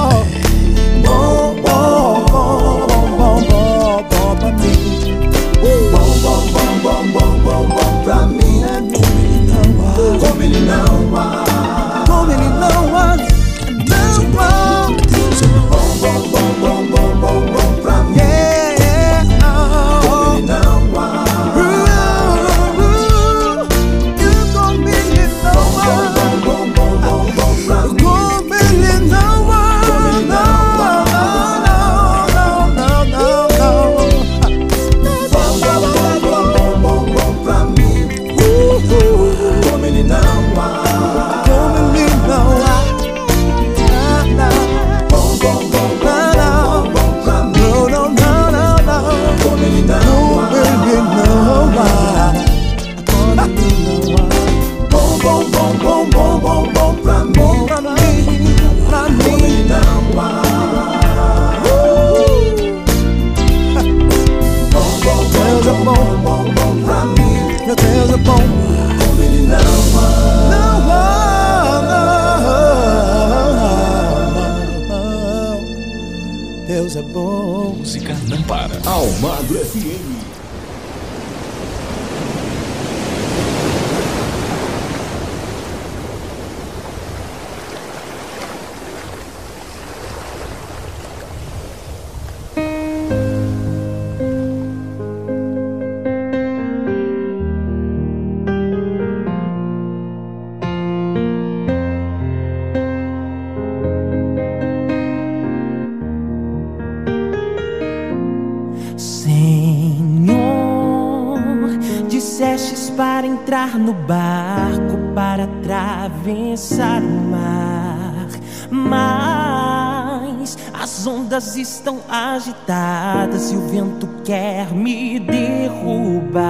no 113.93 114.07
barco, 114.07 114.97
para 115.15 115.45
atravessar 115.45 117.03
o 117.03 117.31
mar. 117.31 118.29
Mas 118.71 120.57
as 120.73 121.07
ondas 121.07 121.57
estão 121.57 122.01
agitadas 122.09 123.53
e 123.53 123.57
o 123.57 123.69
vento 123.69 124.09
quer 124.25 124.73
me 124.73 125.21
derrubar. 125.21 126.41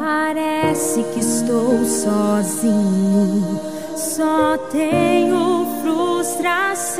Parece 0.00 1.04
que 1.14 1.20
estou 1.20 1.84
sozinho, 1.84 3.60
só 3.96 4.58
tenho 4.72 5.66
frustração. 5.82 6.98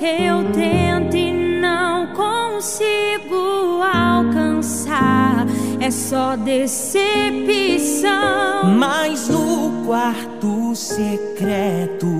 Eu 0.00 0.50
tento 0.52 0.89
é 5.80 5.90
só 5.90 6.36
decepção. 6.36 7.00
Mas 8.78 9.28
no 9.28 9.84
quarto 9.86 10.74
secreto 10.76 12.19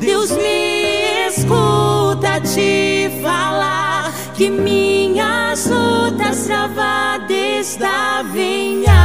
Deus 0.00 0.32
me 0.32 1.28
escuta 1.28 2.40
te 2.40 3.08
falar 3.22 4.12
que 4.36 4.50
minhas 4.50 5.66
lutas 5.66 6.44
travadas 6.44 7.78
devem 7.78 8.80
ajudar. 8.80 9.01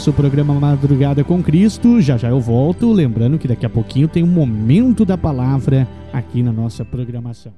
nosso 0.00 0.14
programa 0.14 0.54
Madrugada 0.54 1.22
com 1.22 1.42
Cristo. 1.42 2.00
Já 2.00 2.16
já 2.16 2.30
eu 2.30 2.40
volto, 2.40 2.90
lembrando 2.90 3.38
que 3.38 3.46
daqui 3.46 3.66
a 3.66 3.68
pouquinho 3.68 4.08
tem 4.08 4.24
um 4.24 4.26
momento 4.26 5.04
da 5.04 5.18
palavra 5.18 5.86
aqui 6.10 6.42
na 6.42 6.50
nossa 6.50 6.86
programação. 6.86 7.52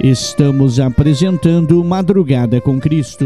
Estamos 0.00 0.80
apresentando 0.80 1.84
Madrugada 1.84 2.60
com 2.60 2.80
Cristo. 2.80 3.24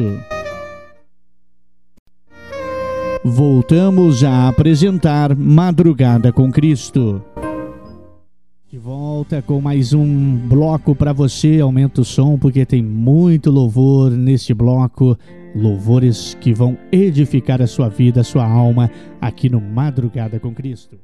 Voltamos 3.24 4.22
a 4.22 4.48
apresentar 4.48 5.34
Madrugada 5.34 6.30
com 6.34 6.52
Cristo. 6.52 7.22
De 8.70 8.76
volta 8.76 9.40
com 9.40 9.62
mais 9.62 9.94
um 9.94 10.36
bloco 10.46 10.94
para 10.94 11.14
você. 11.14 11.60
Aumenta 11.60 12.02
o 12.02 12.04
som 12.04 12.36
porque 12.36 12.66
tem 12.66 12.82
muito 12.82 13.50
louvor 13.50 14.10
neste 14.10 14.52
bloco 14.52 15.16
louvores 15.56 16.34
que 16.40 16.52
vão 16.52 16.76
edificar 16.92 17.62
a 17.62 17.66
sua 17.66 17.88
vida, 17.88 18.20
a 18.20 18.24
sua 18.24 18.46
alma 18.46 18.90
aqui 19.20 19.48
no 19.48 19.60
Madrugada 19.60 20.38
com 20.38 20.54
Cristo. 20.54 20.98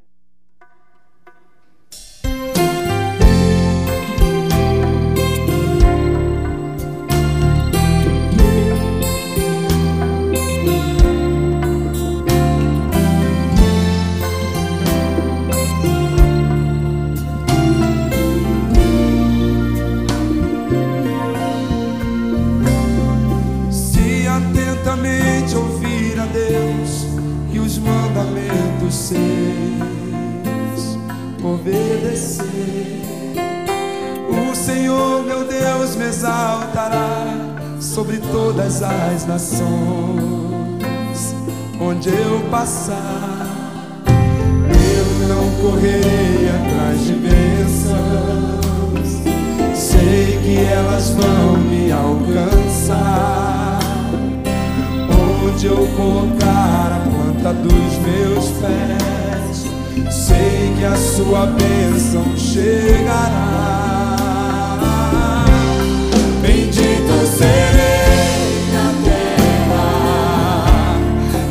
obedecer. 31.63 33.01
O 34.29 34.55
Senhor 34.55 35.25
meu 35.25 35.45
Deus 35.45 35.95
me 35.97 36.07
exaltará 36.07 37.37
sobre 37.81 38.19
todas 38.19 38.82
as 38.82 39.27
nações 39.27 39.62
onde 41.81 42.09
eu 42.09 42.41
passar. 42.51 43.47
Eu 44.07 45.28
não 45.28 45.51
correrei 45.62 46.49
atrás 46.49 47.05
de 47.05 47.12
bênçãos, 47.15 48.03
sei 49.74 50.39
que 50.43 50.57
elas 50.65 51.11
vão 51.11 51.59
me 51.59 51.93
alcançar. 51.93 53.78
Onde 55.45 55.66
eu 55.66 55.86
colocar 55.97 56.93
a 56.93 57.01
planta 57.09 57.53
dos 57.55 57.99
meus 57.99 58.49
pés 58.59 59.22
sei 60.12 60.74
que 60.78 60.84
a 60.84 60.94
sua 60.94 61.47
bênção 61.47 62.36
chegará. 62.36 64.18
Bendito 66.43 67.26
serei 67.39 68.68
na 68.74 68.93
terra, 69.05 69.86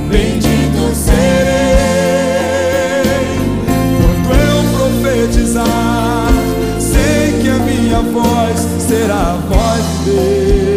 bendito 0.08 0.96
serei. 0.96 1.42
Quando 3.98 4.30
eu 4.40 4.58
profetizar, 4.78 6.32
sei 6.80 7.40
que 7.42 7.50
a 7.50 7.58
minha 7.58 8.02
voz 8.02 8.60
será 8.80 9.16
a 9.16 9.38
voz 9.50 9.84
de 10.06 10.12
Deus. 10.12 10.71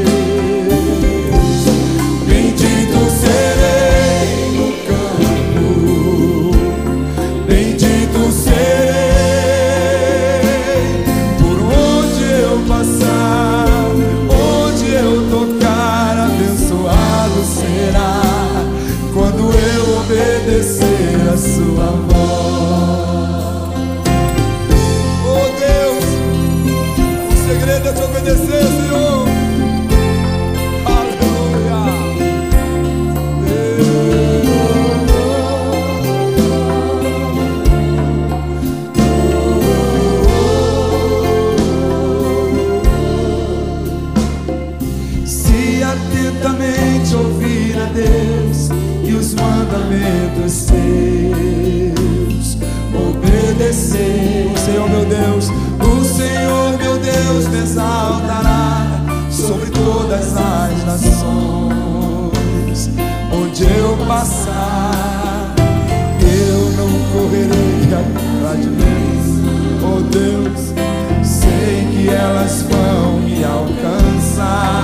elas 72.25 72.63
vão 72.63 73.21
me 73.21 73.45
alcançar. 73.45 74.81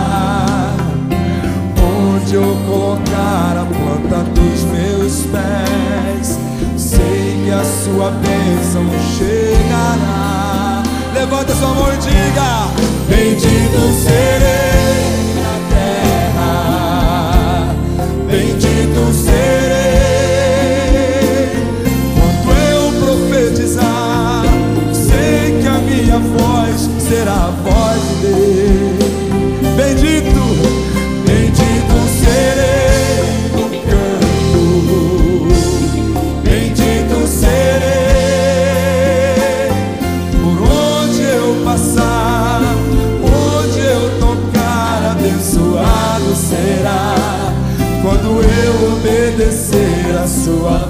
Onde 1.83 2.35
eu 2.35 2.57
colocar 2.67 3.57
a 3.57 3.67
planta 3.67 4.23
dos 4.31 4.65
meus 4.65 5.23
pés, 5.27 6.39
sei 6.77 7.41
que 7.45 7.51
a 7.51 7.65
sua 7.65 8.11
bênção 8.11 8.85
chegará. 9.17 10.83
Levanta 11.15 11.55
sua 11.55 11.75
mão 11.75 11.93
e 11.93 11.97
diga: 11.97 12.69
Bendito 13.09 13.93
serei. 14.03 14.80
to 50.51 50.67
us. 50.67 50.90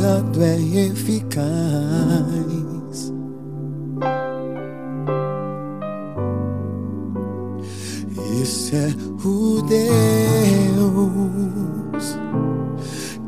tanto 0.00 0.40
é 0.40 0.56
eficaz. 0.86 1.44
Esse 8.40 8.76
é 8.76 8.88
o 9.26 9.60
Deus 9.62 9.78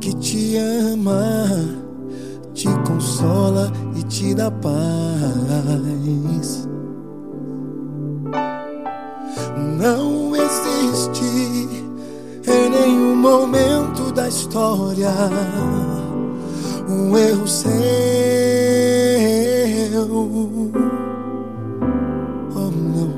que 0.00 0.14
te 0.16 0.56
ama, 0.56 1.48
te 2.54 2.68
consola 2.86 3.70
e 3.96 4.02
te 4.04 4.34
dá 4.34 4.50
paz. 4.50 6.68
Não 9.78 10.34
existe 10.36 11.24
em 12.46 12.70
nenhum 12.70 13.16
momento 13.16 14.12
da 14.12 14.28
história 14.28 15.10
um 16.90 17.16
erro 17.16 17.46
seu. 17.46 17.70
Oh 22.54 22.70
não, 22.70 23.12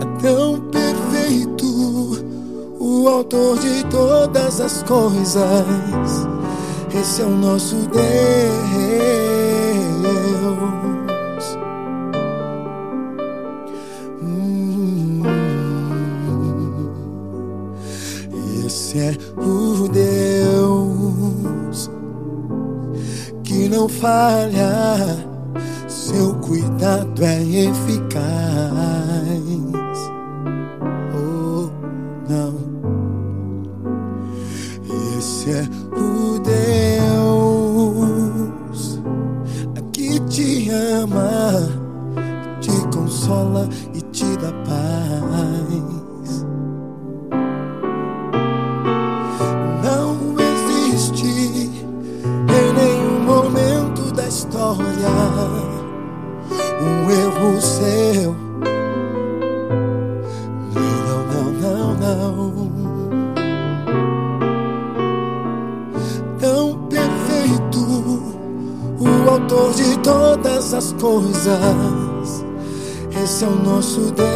é 0.00 0.04
tão 0.22 0.60
perfeito, 0.70 1.66
o 2.78 3.08
autor 3.08 3.58
de 3.58 3.84
todas 3.86 4.60
as 4.60 4.82
coisas. 4.84 6.28
Esse 6.94 7.22
é 7.22 7.24
o 7.24 7.30
nosso 7.30 7.76
Deus. 7.76 8.00
não 23.80 23.88
falha, 23.88 25.26
seu 25.88 26.34
cuidado 26.34 27.24
é 27.24 27.42
eficaz. 27.42 28.20
Esse 73.40 73.46
é 73.46 73.48
o 73.48 73.56
nosso 73.56 74.12
Deus. 74.12 74.26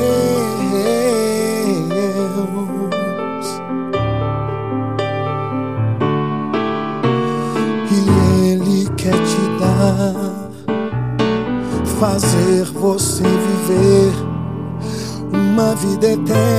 E 7.91 8.49
Ele 8.49 8.89
quer 8.97 9.13
te 9.13 9.43
dar, 9.61 10.49
fazer 12.01 12.65
você 12.65 13.25
viver 13.25 14.15
uma 15.35 15.75
vida 15.75 16.13
eterna. 16.13 16.54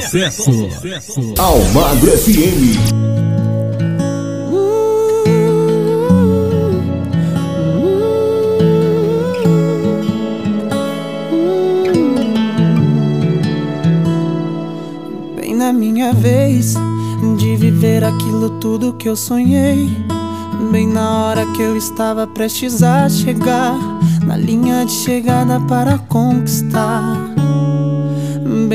Só 0.00 0.50
sucesso. 0.50 1.34
Almagro 1.38 2.10
FM. 2.10 2.78
Bem 15.36 15.54
na 15.54 15.72
minha 15.72 16.12
vez 16.12 16.74
de 17.38 17.54
viver 17.54 18.02
aquilo 18.02 18.50
tudo 18.58 18.94
que 18.94 19.08
eu 19.08 19.14
sonhei. 19.14 19.88
Bem 20.72 20.88
na 20.88 21.24
hora 21.24 21.46
que 21.52 21.62
eu 21.62 21.76
estava 21.76 22.26
prestes 22.26 22.82
a 22.82 23.08
chegar 23.08 23.78
na 24.26 24.36
linha 24.36 24.84
de 24.84 24.92
chegada 24.92 25.60
para 25.60 25.98
conquistar. 25.98 27.23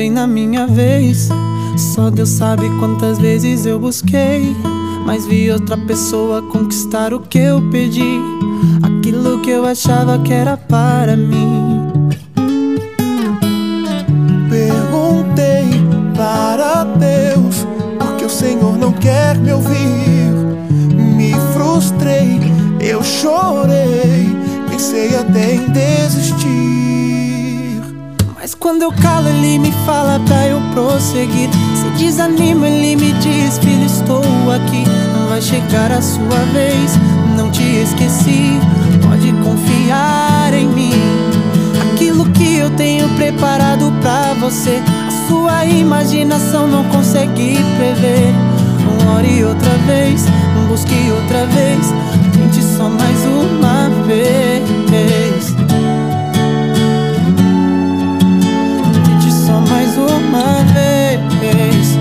Na 0.08 0.26
minha 0.26 0.66
vez, 0.66 1.28
só 1.76 2.08
Deus 2.08 2.30
sabe 2.30 2.70
quantas 2.78 3.18
vezes 3.18 3.66
eu 3.66 3.78
busquei. 3.78 4.56
Mas 5.04 5.26
vi 5.26 5.50
outra 5.50 5.76
pessoa 5.76 6.40
conquistar 6.40 7.12
o 7.12 7.20
que 7.20 7.38
eu 7.38 7.60
pedi, 7.70 8.18
aquilo 8.82 9.40
que 9.40 9.50
eu 9.50 9.66
achava 9.66 10.18
que 10.20 10.32
era 10.32 10.56
para 10.56 11.16
mim. 11.16 11.90
Perguntei 14.48 15.68
para 16.16 16.84
Deus 16.84 17.66
porque 17.98 18.24
o 18.24 18.30
Senhor 18.30 18.78
não 18.78 18.92
quer 18.92 19.36
me 19.36 19.52
ouvir. 19.52 20.30
Me 21.16 21.34
frustrei, 21.52 22.38
eu 22.80 23.02
chorei, 23.02 24.34
pensei 24.70 25.16
até 25.16 25.56
em 25.56 25.68
desistir. 25.70 26.89
Quando 28.60 28.82
eu 28.82 28.92
calo, 28.92 29.26
ele 29.26 29.58
me 29.58 29.72
fala 29.86 30.20
pra 30.26 30.46
eu 30.46 30.60
prosseguir. 30.74 31.48
Se 31.74 32.04
desanima, 32.04 32.68
ele 32.68 32.94
me 32.94 33.12
diz: 33.14 33.56
Filho, 33.56 33.86
estou 33.86 34.22
aqui. 34.52 34.84
Vai 35.30 35.40
chegar 35.40 35.90
a 35.90 36.02
sua 36.02 36.38
vez, 36.52 36.92
não 37.38 37.50
te 37.50 37.62
esqueci. 37.62 38.60
Pode 39.02 39.32
confiar 39.42 40.52
em 40.52 40.68
mim. 40.68 40.92
Aquilo 41.90 42.26
que 42.32 42.58
eu 42.58 42.68
tenho 42.76 43.08
preparado 43.16 43.90
pra 44.02 44.34
você, 44.34 44.82
a 45.08 45.26
sua 45.26 45.64
imaginação 45.64 46.68
não 46.68 46.84
consegue 46.84 47.56
prever. 47.78 48.34
Ore 49.16 49.42
outra 49.42 49.72
vez, 49.86 50.26
busque 50.68 51.10
outra 51.10 51.46
vez, 51.46 51.94
tente 52.34 52.62
só 52.76 52.90
mais 52.90 53.24
uma 53.24 53.88
vez. 54.06 54.69
Uma 60.30 60.62
vez. 60.72 61.98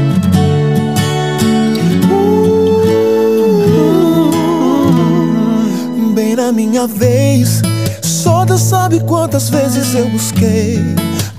Bem 6.13 6.35
na 6.35 6.51
minha 6.51 6.85
vez, 6.85 7.61
só 8.03 8.45
Deus 8.45 8.61
sabe 8.61 8.99
quantas 9.01 9.49
vezes 9.49 9.95
eu 9.95 10.07
busquei. 10.09 10.79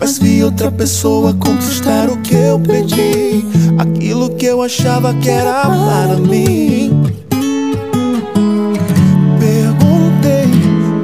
Mas 0.01 0.19
vi 0.19 0.43
outra 0.43 0.73
pessoa 0.73 1.33
conquistar 1.35 2.09
o 2.09 2.17
que 2.23 2.35
eu 2.35 2.59
pedi, 2.59 3.45
aquilo 3.79 4.31
que 4.31 4.47
eu 4.47 4.63
achava 4.63 5.15
que 5.15 5.29
era 5.29 5.63
para 5.63 6.17
mim. 6.17 7.03
Perguntei 9.39 10.49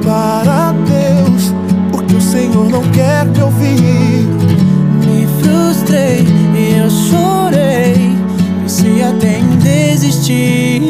para 0.03 0.73
Deus, 0.73 1.53
porque 1.91 2.15
o 2.15 2.21
Senhor 2.21 2.69
não 2.69 2.81
quer 2.91 3.25
ouvir. 3.41 3.96
Me 3.96 3.96
chorei, 7.07 8.15
pensei 8.61 9.03
até 9.03 9.39
em 9.39 9.57
desistir. 9.57 10.81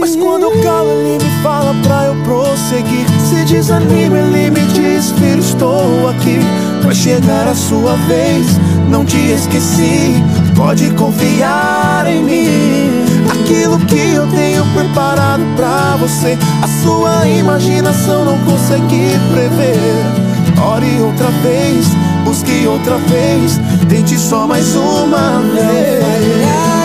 Mas 0.00 0.16
quando 0.16 0.44
eu 0.44 0.62
calo, 0.62 0.90
ele 0.90 1.22
me 1.22 1.30
fala 1.42 1.74
pra 1.82 2.06
eu 2.06 2.16
prosseguir. 2.24 3.06
Se 3.28 3.44
desanima, 3.44 4.18
ele 4.18 4.50
me 4.50 4.66
diz: 4.72 5.12
Filho, 5.12 5.40
estou 5.40 6.08
aqui. 6.08 6.40
Vai 6.82 6.94
chegar 6.94 7.46
a 7.46 7.54
sua 7.54 7.94
vez, 8.08 8.46
não 8.88 9.04
te 9.04 9.18
esqueci. 9.30 10.14
Pode 10.56 10.90
confiar 10.94 12.06
em 12.06 12.22
mim. 12.24 13.02
Aquilo 13.30 13.78
que 13.86 14.14
eu 14.14 14.26
tenho 14.28 14.64
preparado 14.74 15.42
pra 15.56 15.96
você, 15.96 16.36
a 16.62 16.66
sua 16.82 17.26
imaginação 17.28 18.24
não 18.24 18.38
consegue 18.38 19.18
prever. 19.32 20.32
Ore 20.60 21.00
outra 21.00 21.28
vez, 21.42 21.86
busque 22.24 22.66
outra 22.66 22.96
vez, 22.98 23.58
tente 23.92 24.18
só 24.18 24.46
mais 24.46 24.74
uma 24.74 25.42
vez. 25.42 26.81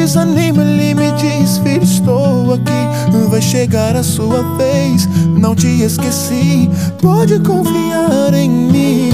Desanima, 0.00 0.62
ele 0.62 0.94
me 0.94 1.12
diz: 1.12 1.58
Filho, 1.58 1.82
estou 1.82 2.54
aqui. 2.54 2.80
Vai 3.28 3.40
chegar 3.40 3.94
a 3.94 4.02
sua 4.02 4.42
vez, 4.56 5.06
não 5.38 5.54
te 5.54 5.68
esqueci. 5.82 6.68
Pode 7.00 7.38
confiar 7.40 8.32
em 8.34 8.48
mim. 8.48 9.10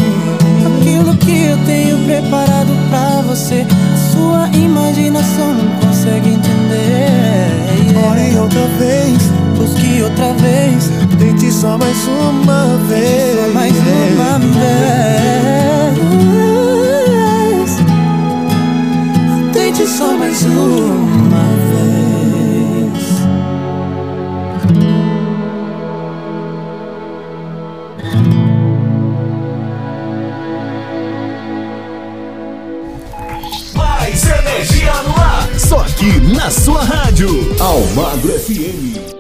Aquilo 0.65 1.17
que 1.17 1.47
eu 1.47 1.59
tenho 1.67 1.99
preparado 2.05 2.71
pra 2.89 3.21
você, 3.23 3.67
a 3.95 4.13
sua 4.13 4.49
imaginação 4.57 5.55
não 5.55 5.89
consegue 5.89 6.31
entender. 6.31 7.51
Ore 8.09 8.39
outra 8.39 8.67
vez, 8.79 9.19
busque 9.59 10.03
outra 10.03 10.33
vez, 10.35 10.91
tente 11.19 11.53
só 11.53 11.77
mais 11.77 11.97
uma 12.07 12.77
vez. 12.89 13.37
Só 13.37 13.53
mais 13.53 13.73
uma 13.73 14.39
vez. 14.39 15.86
Tente 19.77 19.91
só 19.91 20.17
mais 20.17 20.43
uma 20.43 21.45
vez. 21.69 23.07
Mais 33.75 34.25
energia 34.25 34.95
no 35.03 35.11
ar. 35.11 35.47
Só 35.59 35.81
aqui 35.81 36.21
na 36.35 36.51
sua 36.51 36.83
rádio. 36.83 37.29
Almagro 37.61 38.33
FM. 38.33 39.16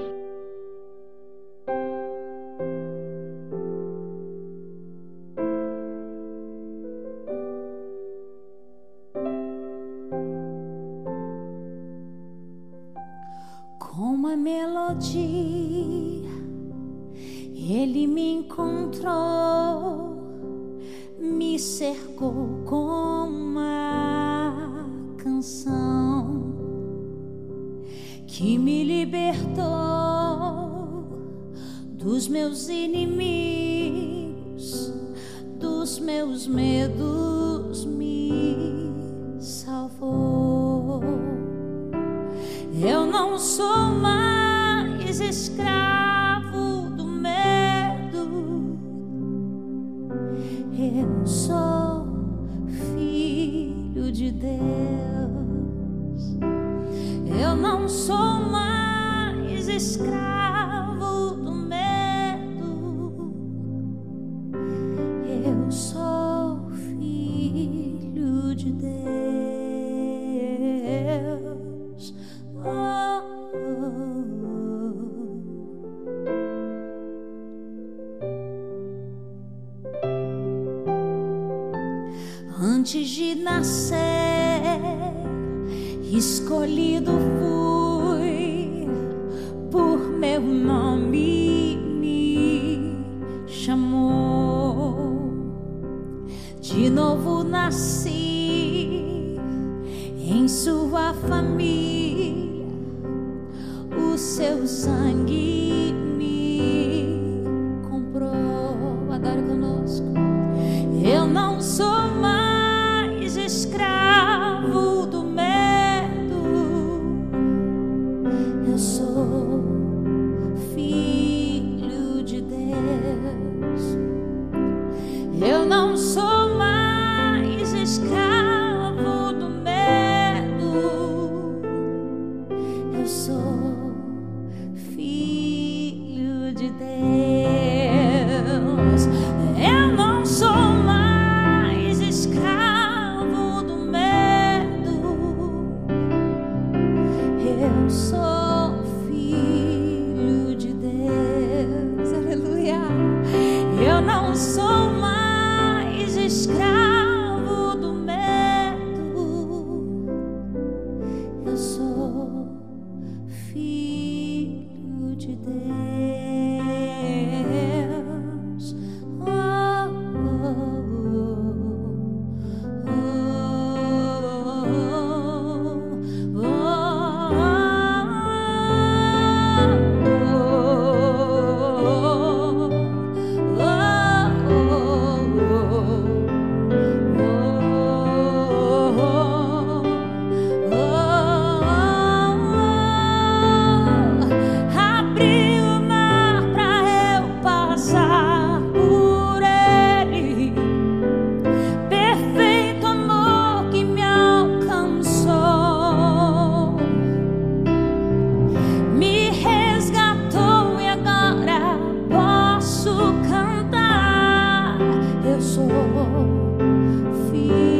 feel 217.30 217.75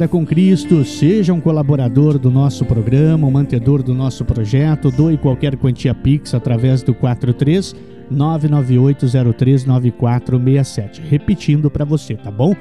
Jornada 0.00 0.08
com 0.08 0.24
Cristo, 0.24 0.82
seja 0.82 1.34
um 1.34 1.40
colaborador 1.42 2.18
do 2.18 2.30
nosso 2.30 2.64
programa, 2.64 3.26
um 3.26 3.30
mantedor 3.30 3.82
do 3.82 3.92
nosso 3.92 4.24
projeto, 4.24 4.90
doe 4.90 5.18
qualquer 5.18 5.58
quantia 5.58 5.94
Pix 5.94 6.32
através 6.32 6.82
do 6.82 6.94
43 6.94 7.76
998039467. 8.10 11.02
Repetindo 11.06 11.70
para 11.70 11.84
você, 11.84 12.14
tá 12.14 12.30
bom? 12.30 12.56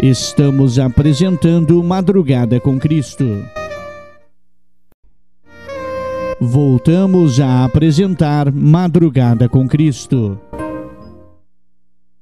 Estamos 0.02 0.80
apresentando 0.80 1.84
Madrugada 1.84 2.60
com 2.60 2.80
Cristo. 2.80 3.46
Voltamos 6.40 7.40
a 7.40 7.64
apresentar 7.64 8.52
Madrugada 8.52 9.48
com 9.48 9.68
Cristo. 9.68 10.42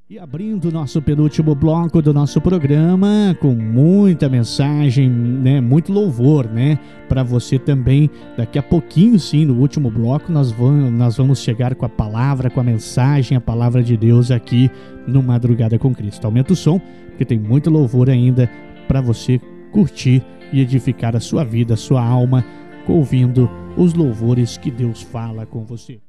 E 0.09 0.17
abrindo 0.17 0.71
nosso 0.71 0.99
penúltimo 1.03 1.53
bloco 1.53 2.01
do 2.01 2.11
nosso 2.11 2.41
programa, 2.41 3.37
com 3.39 3.53
muita 3.53 4.27
mensagem, 4.27 5.07
né, 5.07 5.61
muito 5.61 5.93
louvor, 5.93 6.47
né, 6.47 6.79
para 7.07 7.21
você 7.21 7.59
também. 7.59 8.09
Daqui 8.35 8.57
a 8.57 8.63
pouquinho, 8.63 9.19
sim, 9.19 9.45
no 9.45 9.53
último 9.59 9.91
bloco, 9.91 10.31
nós 10.31 10.51
vamos, 10.51 10.91
nós 10.91 11.15
vamos 11.15 11.41
chegar 11.41 11.75
com 11.75 11.85
a 11.85 11.89
palavra, 11.89 12.49
com 12.49 12.59
a 12.59 12.63
mensagem, 12.63 13.37
a 13.37 13.41
palavra 13.41 13.83
de 13.83 13.95
Deus 13.95 14.31
aqui 14.31 14.71
no 15.05 15.21
Madrugada 15.21 15.77
com 15.77 15.93
Cristo. 15.93 16.25
Aumenta 16.25 16.53
o 16.53 16.55
som, 16.55 16.79
porque 17.09 17.23
tem 17.23 17.37
muito 17.37 17.69
louvor 17.69 18.09
ainda 18.09 18.49
para 18.87 19.01
você 19.01 19.39
curtir 19.71 20.23
e 20.51 20.59
edificar 20.59 21.15
a 21.15 21.19
sua 21.19 21.43
vida, 21.43 21.75
a 21.75 21.77
sua 21.77 22.03
alma, 22.03 22.43
ouvindo 22.87 23.47
os 23.77 23.93
louvores 23.93 24.57
que 24.57 24.71
Deus 24.71 25.03
fala 25.03 25.45
com 25.45 25.63
você. 25.63 25.99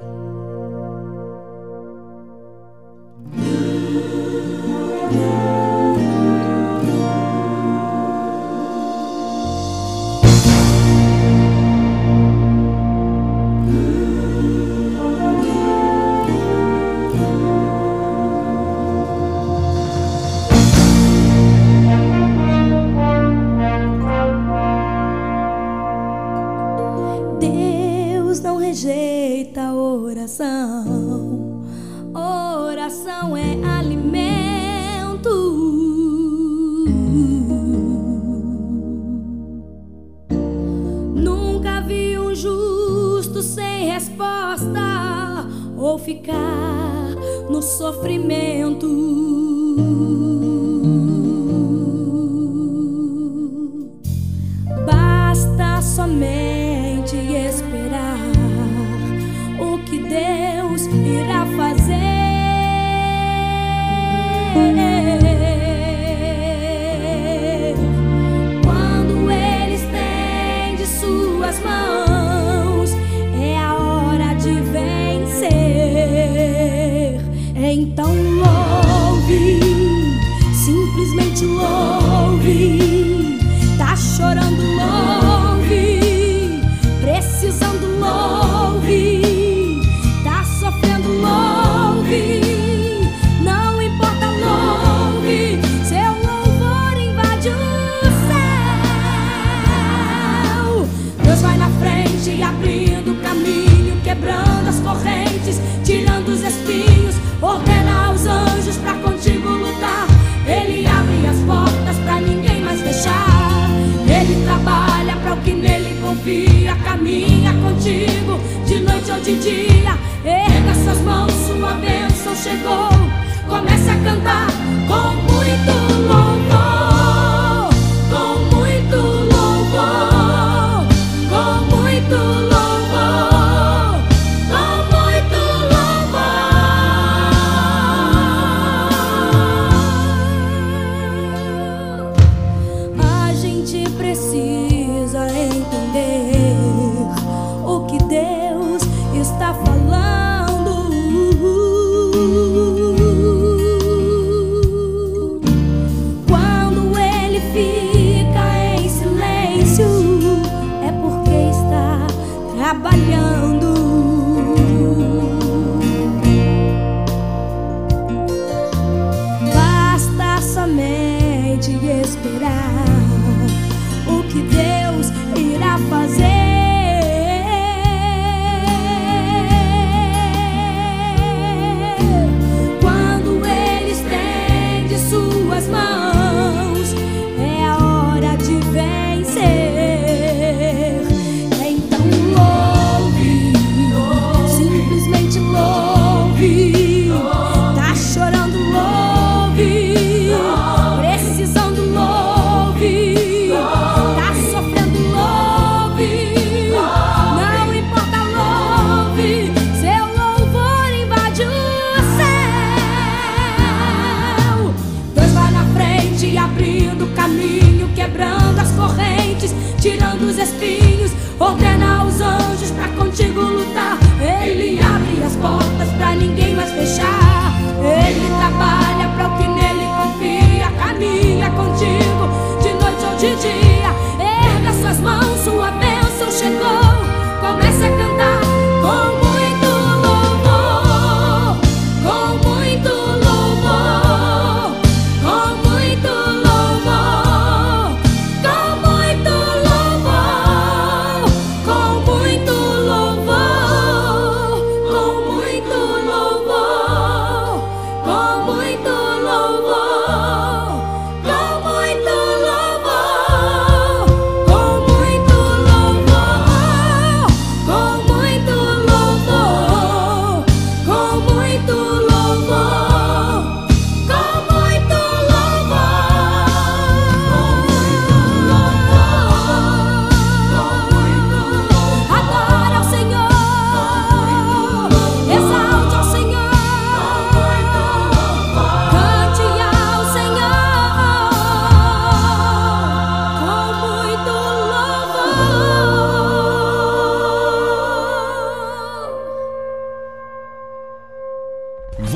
Música 0.00 0.39
you. 5.12 5.39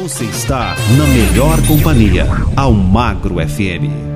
Você 0.05 0.24
está 0.24 0.76
na 0.98 1.06
melhor 1.06 1.66
companhia, 1.66 2.26
Almagro 2.55 3.36
FM. 3.36 4.14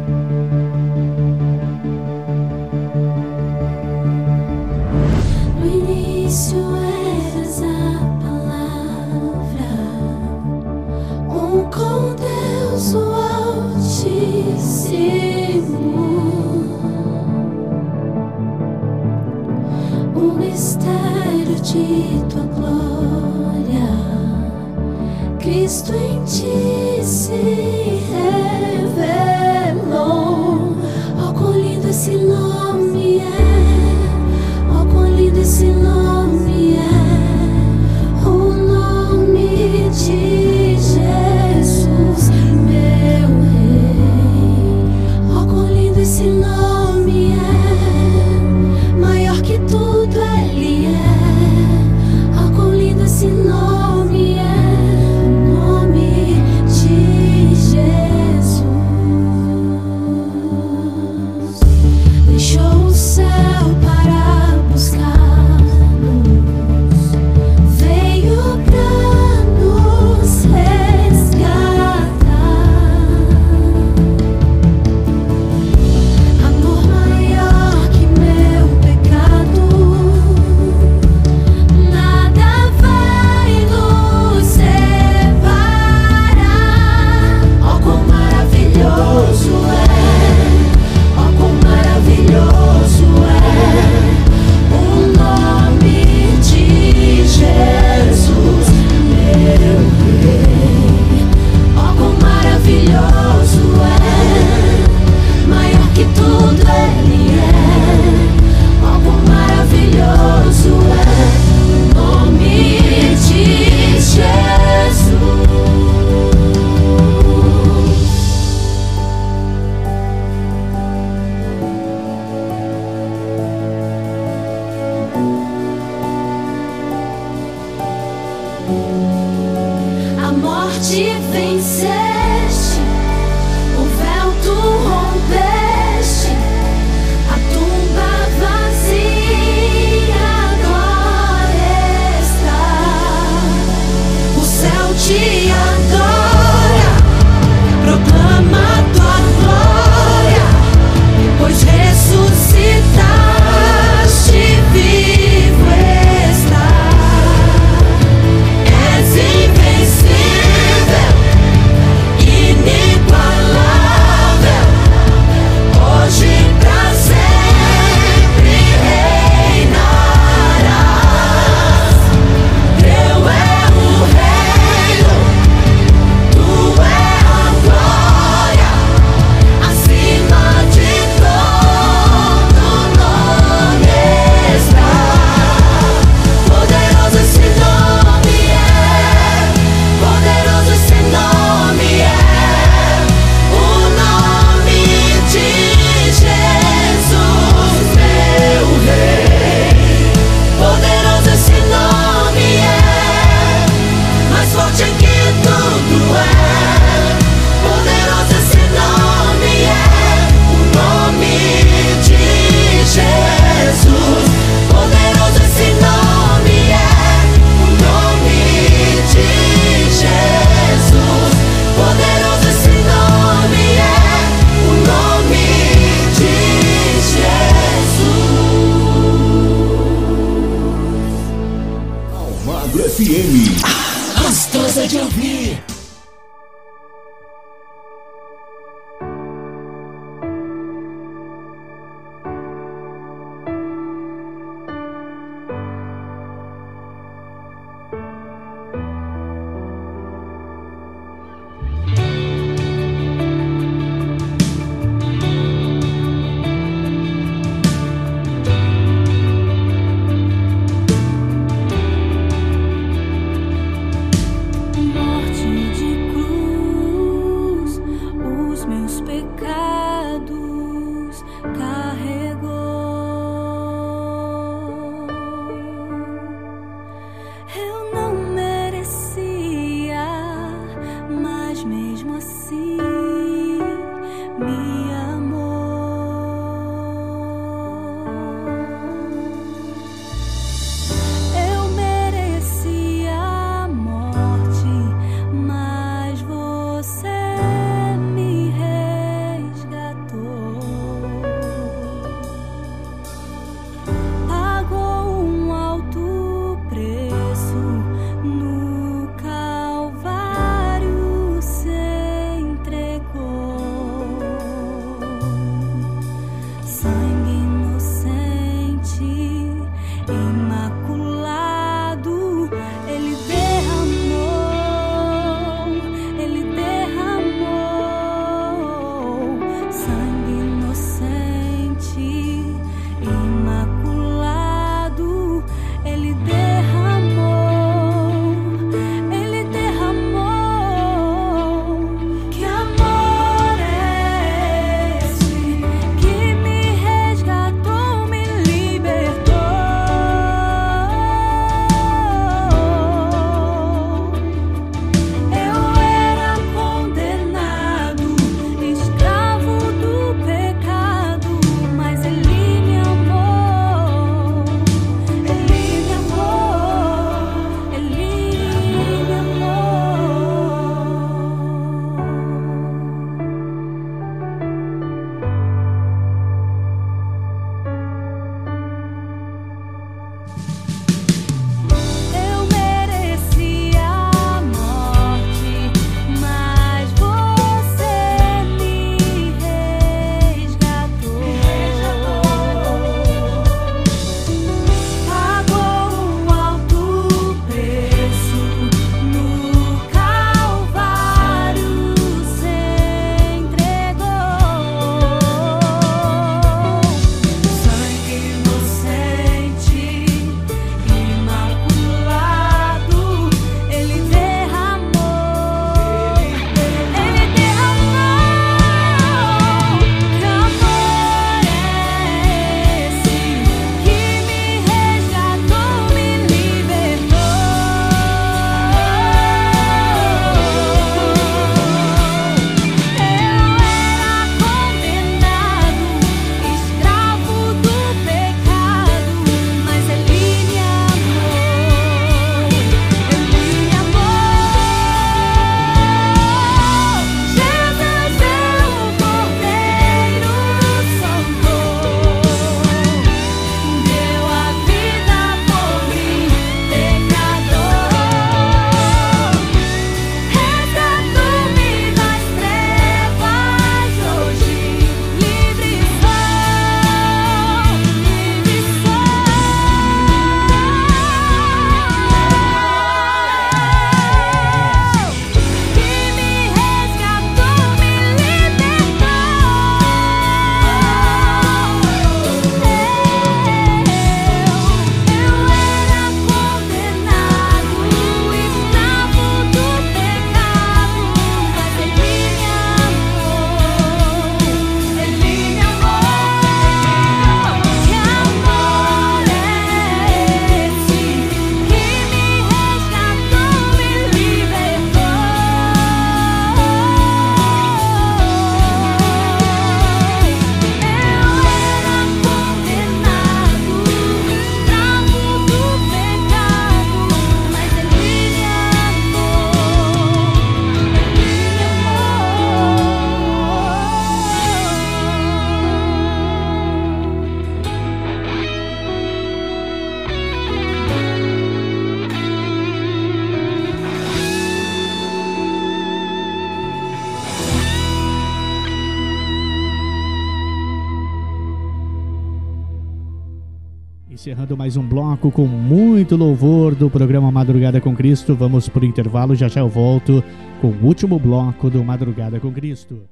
Com 545.38 545.46
muito 545.46 546.16
louvor 546.16 546.74
do 546.74 546.90
programa 546.90 547.30
Madrugada 547.30 547.80
com 547.80 547.94
Cristo. 547.94 548.34
Vamos 548.34 548.68
pro 548.68 548.84
intervalo, 548.84 549.36
já 549.36 549.46
já 549.46 549.60
eu 549.60 549.68
volto 549.68 550.20
com 550.60 550.66
o 550.66 550.84
último 550.84 551.16
bloco 551.16 551.70
do 551.70 551.84
Madrugada 551.84 552.40
com 552.40 552.52
Cristo. 552.52 553.02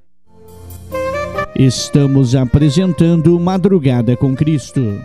Estamos 1.55 2.35
apresentando 2.35 3.39
Madrugada 3.39 4.17
com 4.17 4.35
Cristo. 4.35 4.99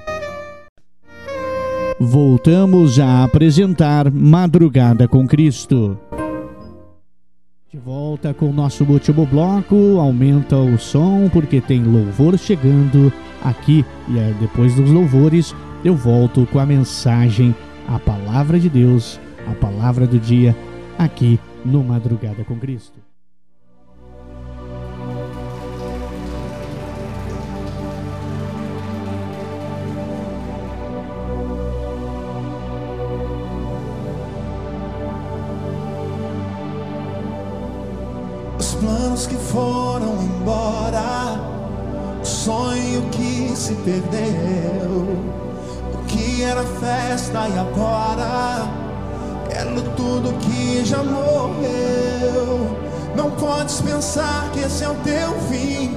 Voltamos 2.01 2.99
a 2.99 3.23
apresentar 3.23 4.11
Madrugada 4.11 5.07
com 5.07 5.25
Cristo. 5.25 5.97
De 7.73 7.79
volta 7.79 8.35
com 8.35 8.51
o 8.51 8.53
nosso 8.53 8.85
último 8.85 9.25
bloco, 9.25 9.99
aumenta 9.99 10.59
o 10.59 10.79
som 10.79 11.31
porque 11.33 11.59
tem 11.59 11.83
louvor 11.83 12.37
chegando 12.39 13.11
aqui 13.43 13.83
e 14.11 14.35
depois 14.39 14.75
dos 14.75 14.91
louvores 14.91 15.55
eu 15.83 15.97
volto 15.97 16.47
com 16.53 16.59
a 16.59 16.67
mensagem, 16.67 17.55
a 17.89 17.99
palavra 17.99 18.61
de 18.61 18.69
Deus, 18.69 19.19
a 19.51 19.55
palavra 19.55 20.07
do 20.07 20.19
dia 20.19 20.55
aqui 20.99 21.41
no 21.65 21.83
Madrugada 21.83 22.45
com 22.45 22.59
Cristo. 22.59 23.02
planos 38.83 39.27
que 39.29 39.37
foram 39.37 40.21
embora, 40.23 41.41
o 42.21 42.25
sonho 42.25 43.03
que 43.11 43.53
se 43.55 43.75
perdeu, 43.77 45.17
o 45.95 46.05
que 46.09 46.43
era 46.43 46.65
festa 46.65 47.49
e 47.49 47.59
agora 47.59 48.69
é 49.51 49.61
era 49.61 49.81
tudo 49.97 50.33
que 50.41 50.85
já 50.85 51.03
morreu. 51.03 52.77
Não 53.15 53.31
podes 53.33 53.81
pensar 53.81 54.51
que 54.53 54.61
esse 54.61 54.83
é 54.83 54.89
o 54.89 54.95
teu 54.97 55.33
fim. 55.49 55.97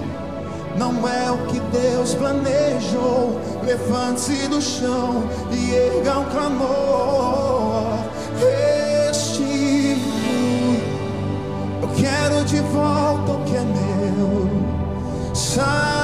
Não 0.78 1.07
é 1.07 1.32
o 1.32 1.38
que 1.48 1.60
Deus 1.60 2.14
planejou. 2.14 3.40
Levante-se 3.64 4.48
do 4.48 4.62
chão 4.62 5.24
e 5.52 5.74
erga 5.74 6.20
um 6.20 6.26
clamor. 6.26 7.98
Hey! 8.41 8.74
Quero 11.97 12.43
de 12.43 12.59
volta 12.59 13.31
o 13.31 13.43
que 13.45 13.55
é 13.55 13.61
meu. 13.61 14.49
Sara-me 15.34 15.95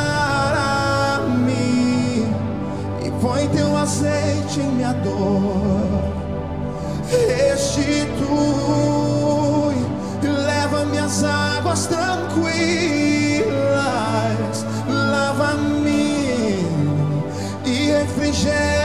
e 3.06 3.12
põe 3.22 3.48
teu 3.50 3.76
azeite 3.78 4.60
em 4.60 4.72
minha 4.72 4.94
dor. 4.94 6.02
Restitui, 7.10 8.26
leva 10.24 10.86
minhas 10.86 11.24
águas 11.24 11.88
tranquilas. 11.88 12.22
Lava-me 14.88 16.66
e 17.66 17.92
refrigera. 17.92 18.81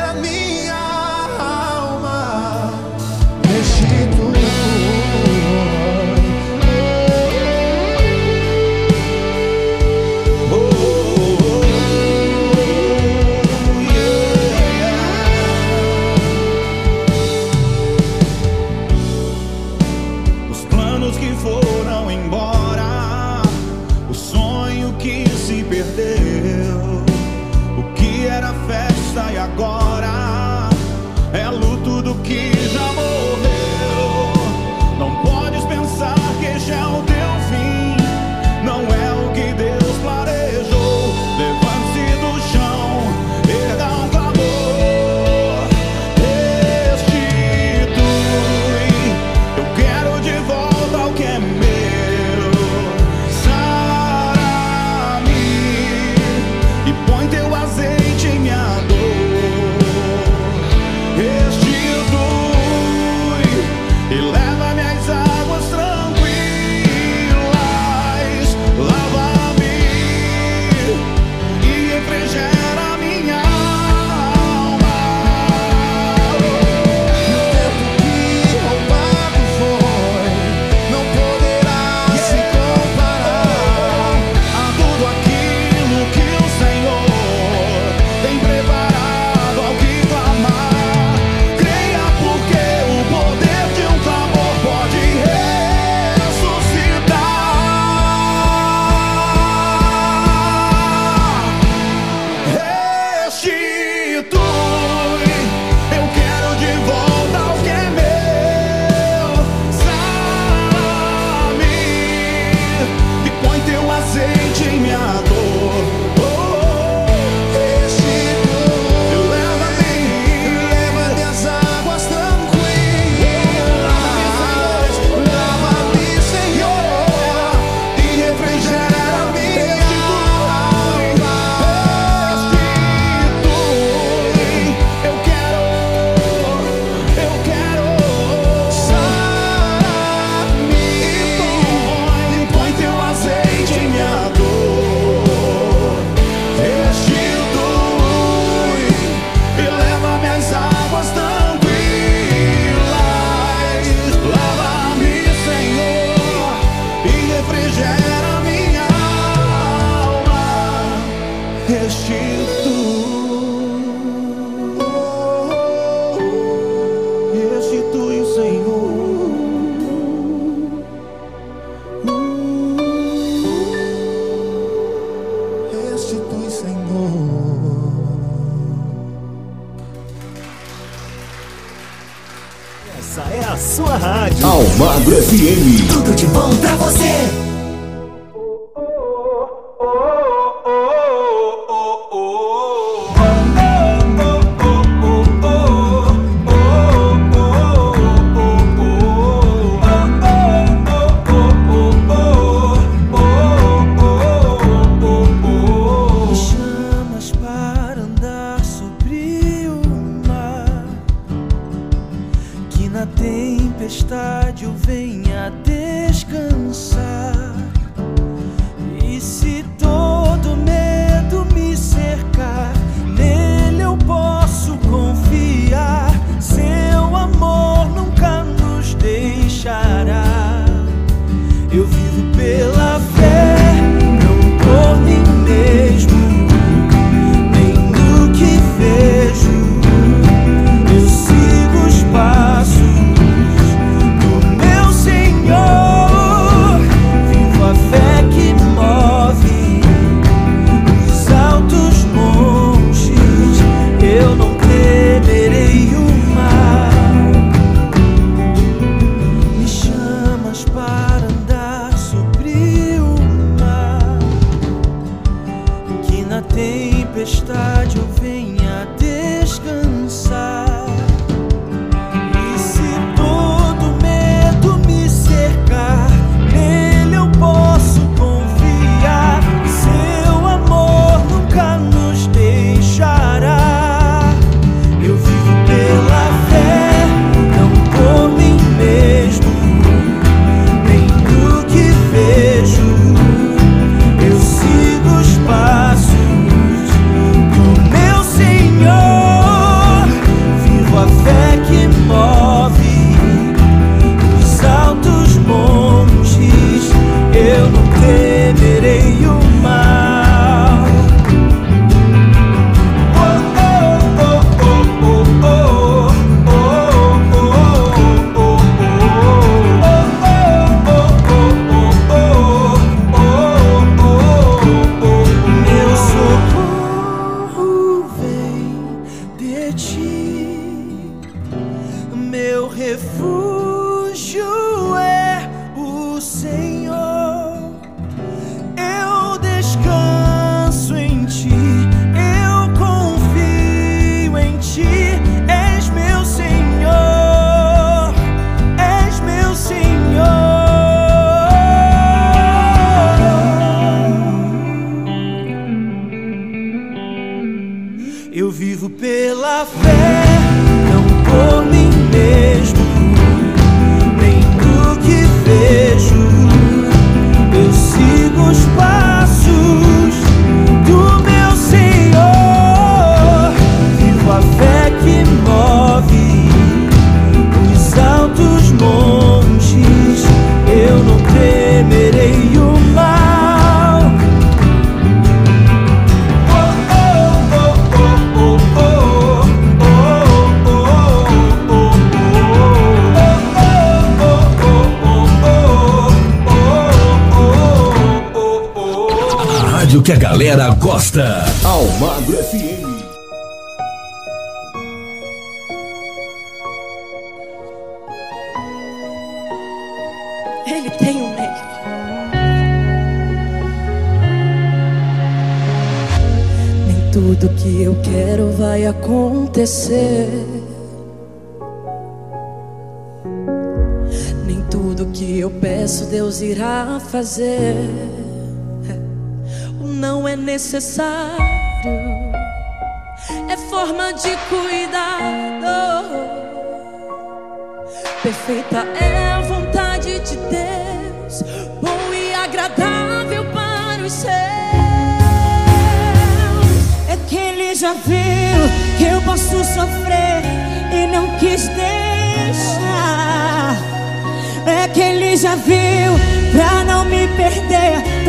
anos 21.06 21.18
que 21.18 21.32
foram 21.34 22.10
embora. 22.10 22.55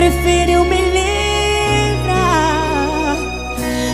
preferiu 0.09 0.63
me 0.63 0.77
livrar. 0.77 1.97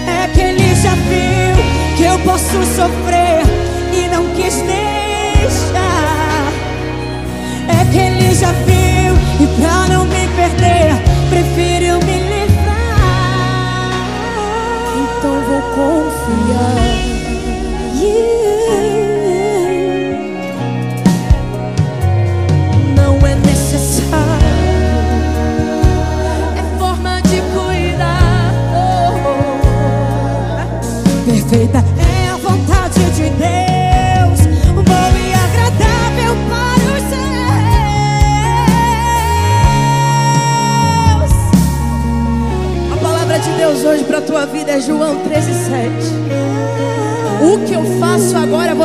É 0.07 0.27
que 0.31 0.41
ele 0.41 0.75
já 0.75 0.93
viu 0.93 1.55
que 1.97 2.03
eu 2.03 2.19
posso 2.19 2.63
sofrer 2.75 3.41
e 3.91 4.07
não 4.09 4.27
quis 4.35 4.61
nem. 4.61 5.12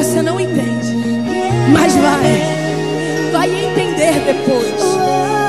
você 0.09 0.22
não 0.22 0.40
entende, 0.40 0.97
mas 1.70 1.94
vai, 1.97 3.30
vai 3.30 3.47
entender 3.47 4.14
depois, 4.24 4.82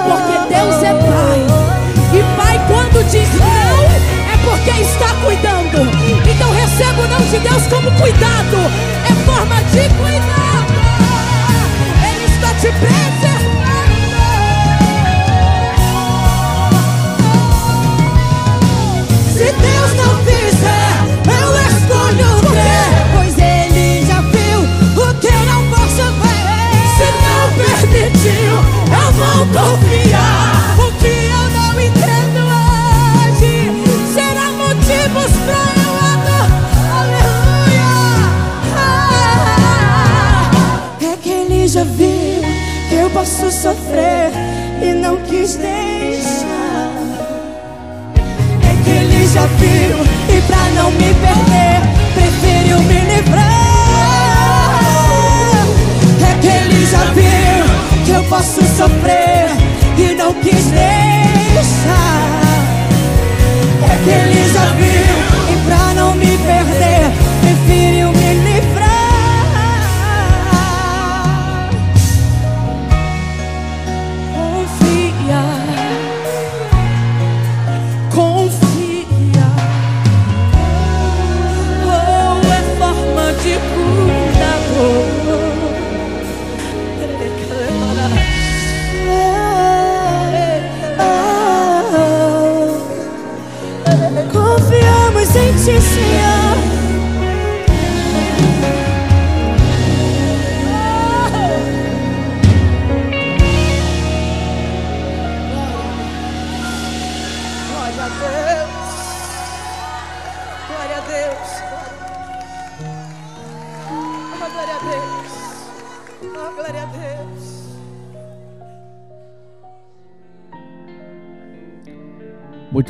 porque 0.03 0.53
Deus 0.53 0.84
é 0.84 0.94
Pai, 0.95 1.40
e 2.14 2.36
Pai 2.36 2.60
quando 2.68 3.02
diz 3.10 3.30
não, 3.40 3.86
é 4.27 4.38
porque 4.44 4.81
está 4.81 5.14
cuidando, 5.23 5.90
então 6.30 6.52
receba 6.52 7.03
o 7.03 7.07
não 7.07 7.22
de 7.22 7.40
Deus 7.40 7.68
como 7.68 7.90
cuidado, 8.02 8.57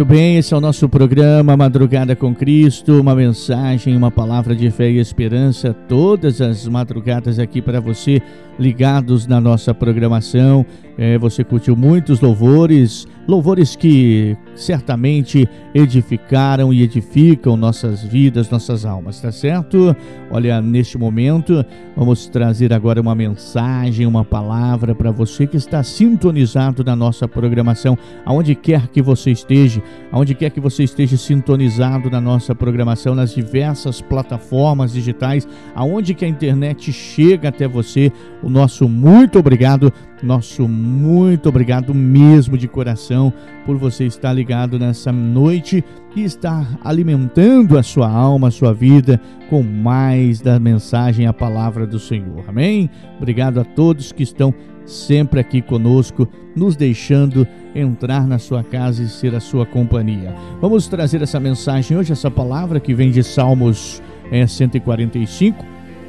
bem, 0.09 0.37
esse 0.37 0.55
é 0.55 0.57
o 0.57 0.61
nosso 0.61 0.89
programa 0.89 1.55
Madrugada 1.55 2.15
com 2.15 2.33
Cristo, 2.33 2.99
uma 2.99 3.13
mensagem, 3.13 3.95
uma 3.95 4.09
palavra 4.09 4.55
de 4.55 4.71
fé 4.71 4.89
e 4.89 4.97
esperança 4.97 5.71
todas 5.71 6.41
as 6.41 6.67
madrugadas 6.67 7.37
aqui 7.37 7.61
para 7.61 7.79
você, 7.79 8.19
ligados 8.57 9.27
na 9.27 9.39
nossa 9.39 9.71
programação. 9.71 10.65
É, 10.97 11.15
você 11.19 11.43
curtiu 11.43 11.75
muitos 11.75 12.21
louvores, 12.21 13.07
louvores 13.29 13.75
que 13.75 14.35
certamente 14.55 15.47
edificaram 15.75 16.73
e 16.73 16.81
edificam 16.81 17.55
nossas 17.55 18.03
vidas, 18.03 18.49
nossas 18.49 18.85
almas, 18.85 19.21
tá 19.21 19.31
certo? 19.31 19.95
Olha, 20.31 20.59
neste 20.59 20.97
momento, 20.97 21.63
vamos 21.95 22.25
trazer 22.25 22.73
agora 22.73 22.99
uma 22.99 23.13
mensagem, 23.13 24.07
uma 24.07 24.25
palavra 24.25 24.95
para 24.95 25.11
você 25.11 25.45
que 25.45 25.57
está 25.57 25.83
sintonizado 25.83 26.83
na 26.83 26.95
nossa 26.95 27.27
programação, 27.27 27.95
aonde 28.25 28.55
quer 28.55 28.87
que 28.87 28.99
você 28.99 29.29
esteja, 29.29 29.79
aonde 30.11 30.33
quer 30.33 30.49
que 30.49 30.59
você 30.59 30.83
esteja 30.83 31.15
sintonizado 31.15 32.09
na 32.09 32.19
nossa 32.19 32.55
programação, 32.55 33.13
nas 33.13 33.35
diversas 33.35 34.01
plataformas 34.01 34.91
digitais, 34.91 35.47
aonde 35.75 36.15
que 36.15 36.25
a 36.25 36.27
internet 36.27 36.91
chega 36.91 37.49
até 37.49 37.67
você, 37.67 38.11
o 38.41 38.49
nosso 38.49 38.89
muito 38.89 39.37
obrigado 39.37 39.93
nosso 40.21 40.67
muito 40.67 41.49
obrigado 41.49 41.93
mesmo 41.93 42.57
de 42.57 42.67
coração 42.67 43.31
por 43.65 43.77
você 43.77 44.05
estar 44.05 44.33
ligado 44.33 44.77
nessa 44.77 45.11
noite 45.11 45.83
e 46.15 46.23
estar 46.23 46.77
alimentando 46.83 47.77
a 47.77 47.83
sua 47.83 48.09
alma, 48.09 48.49
a 48.49 48.51
sua 48.51 48.73
vida 48.73 49.19
com 49.49 49.63
mais 49.63 50.41
da 50.41 50.59
mensagem, 50.59 51.25
a 51.25 51.33
palavra 51.33 51.85
do 51.85 51.99
Senhor. 51.99 52.43
Amém? 52.47 52.89
Obrigado 53.17 53.59
a 53.59 53.63
todos 53.63 54.11
que 54.11 54.23
estão 54.23 54.53
sempre 54.85 55.39
aqui 55.39 55.61
conosco, 55.61 56.27
nos 56.55 56.75
deixando 56.75 57.47
entrar 57.75 58.27
na 58.27 58.39
sua 58.39 58.63
casa 58.63 59.03
e 59.03 59.07
ser 59.07 59.35
a 59.35 59.39
sua 59.39 59.65
companhia. 59.65 60.33
Vamos 60.59 60.87
trazer 60.87 61.21
essa 61.21 61.39
mensagem 61.39 61.95
hoje, 61.95 62.11
essa 62.11 62.31
palavra 62.31 62.79
que 62.79 62.93
vem 62.93 63.11
de 63.11 63.23
Salmos 63.23 64.01
é, 64.31 64.45
145, 64.45 65.63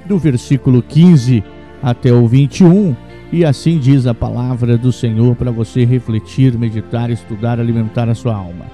do 0.06 0.18
versículo 0.18 0.82
15 0.82 1.44
até 1.82 2.12
o 2.12 2.26
21 2.26 3.09
e 3.32 3.44
assim 3.44 3.78
diz 3.78 4.06
a 4.06 4.14
palavra 4.14 4.76
do 4.76 4.90
Senhor 4.90 5.36
para 5.36 5.50
você 5.50 5.84
refletir, 5.84 6.58
meditar, 6.58 7.10
estudar, 7.10 7.60
alimentar 7.60 8.08
a 8.08 8.14
sua 8.14 8.34
alma. 8.34 8.66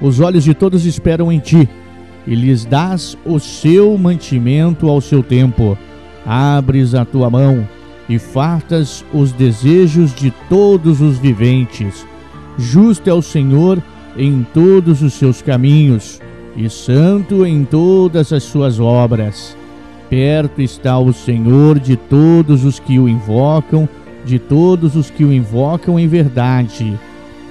Os 0.00 0.20
olhos 0.20 0.44
de 0.44 0.54
todos 0.54 0.86
esperam 0.86 1.30
em 1.30 1.38
ti, 1.38 1.68
e 2.26 2.34
lhes 2.34 2.64
dás 2.64 3.16
o 3.24 3.38
seu 3.38 3.96
mantimento 3.98 4.88
ao 4.88 5.00
seu 5.00 5.22
tempo. 5.22 5.76
Abres 6.24 6.94
a 6.94 7.04
tua 7.04 7.28
mão 7.28 7.66
e 8.08 8.18
fartas 8.18 9.04
os 9.12 9.32
desejos 9.32 10.14
de 10.14 10.30
todos 10.48 11.00
os 11.00 11.18
viventes. 11.18 12.06
Justo 12.58 13.08
é 13.08 13.14
o 13.14 13.22
Senhor 13.22 13.82
em 14.16 14.46
todos 14.52 15.02
os 15.02 15.14
seus 15.14 15.40
caminhos, 15.40 16.20
e 16.56 16.68
santo 16.68 17.46
em 17.46 17.64
todas 17.64 18.32
as 18.32 18.42
suas 18.42 18.80
obras. 18.80 19.56
Perto 20.10 20.60
está 20.60 20.98
o 20.98 21.12
Senhor 21.12 21.78
de 21.78 21.94
todos 21.96 22.64
os 22.64 22.80
que 22.80 22.98
o 22.98 23.08
invocam, 23.08 23.88
de 24.24 24.40
todos 24.40 24.96
os 24.96 25.08
que 25.08 25.24
o 25.24 25.32
invocam 25.32 26.00
em 26.00 26.08
verdade. 26.08 26.98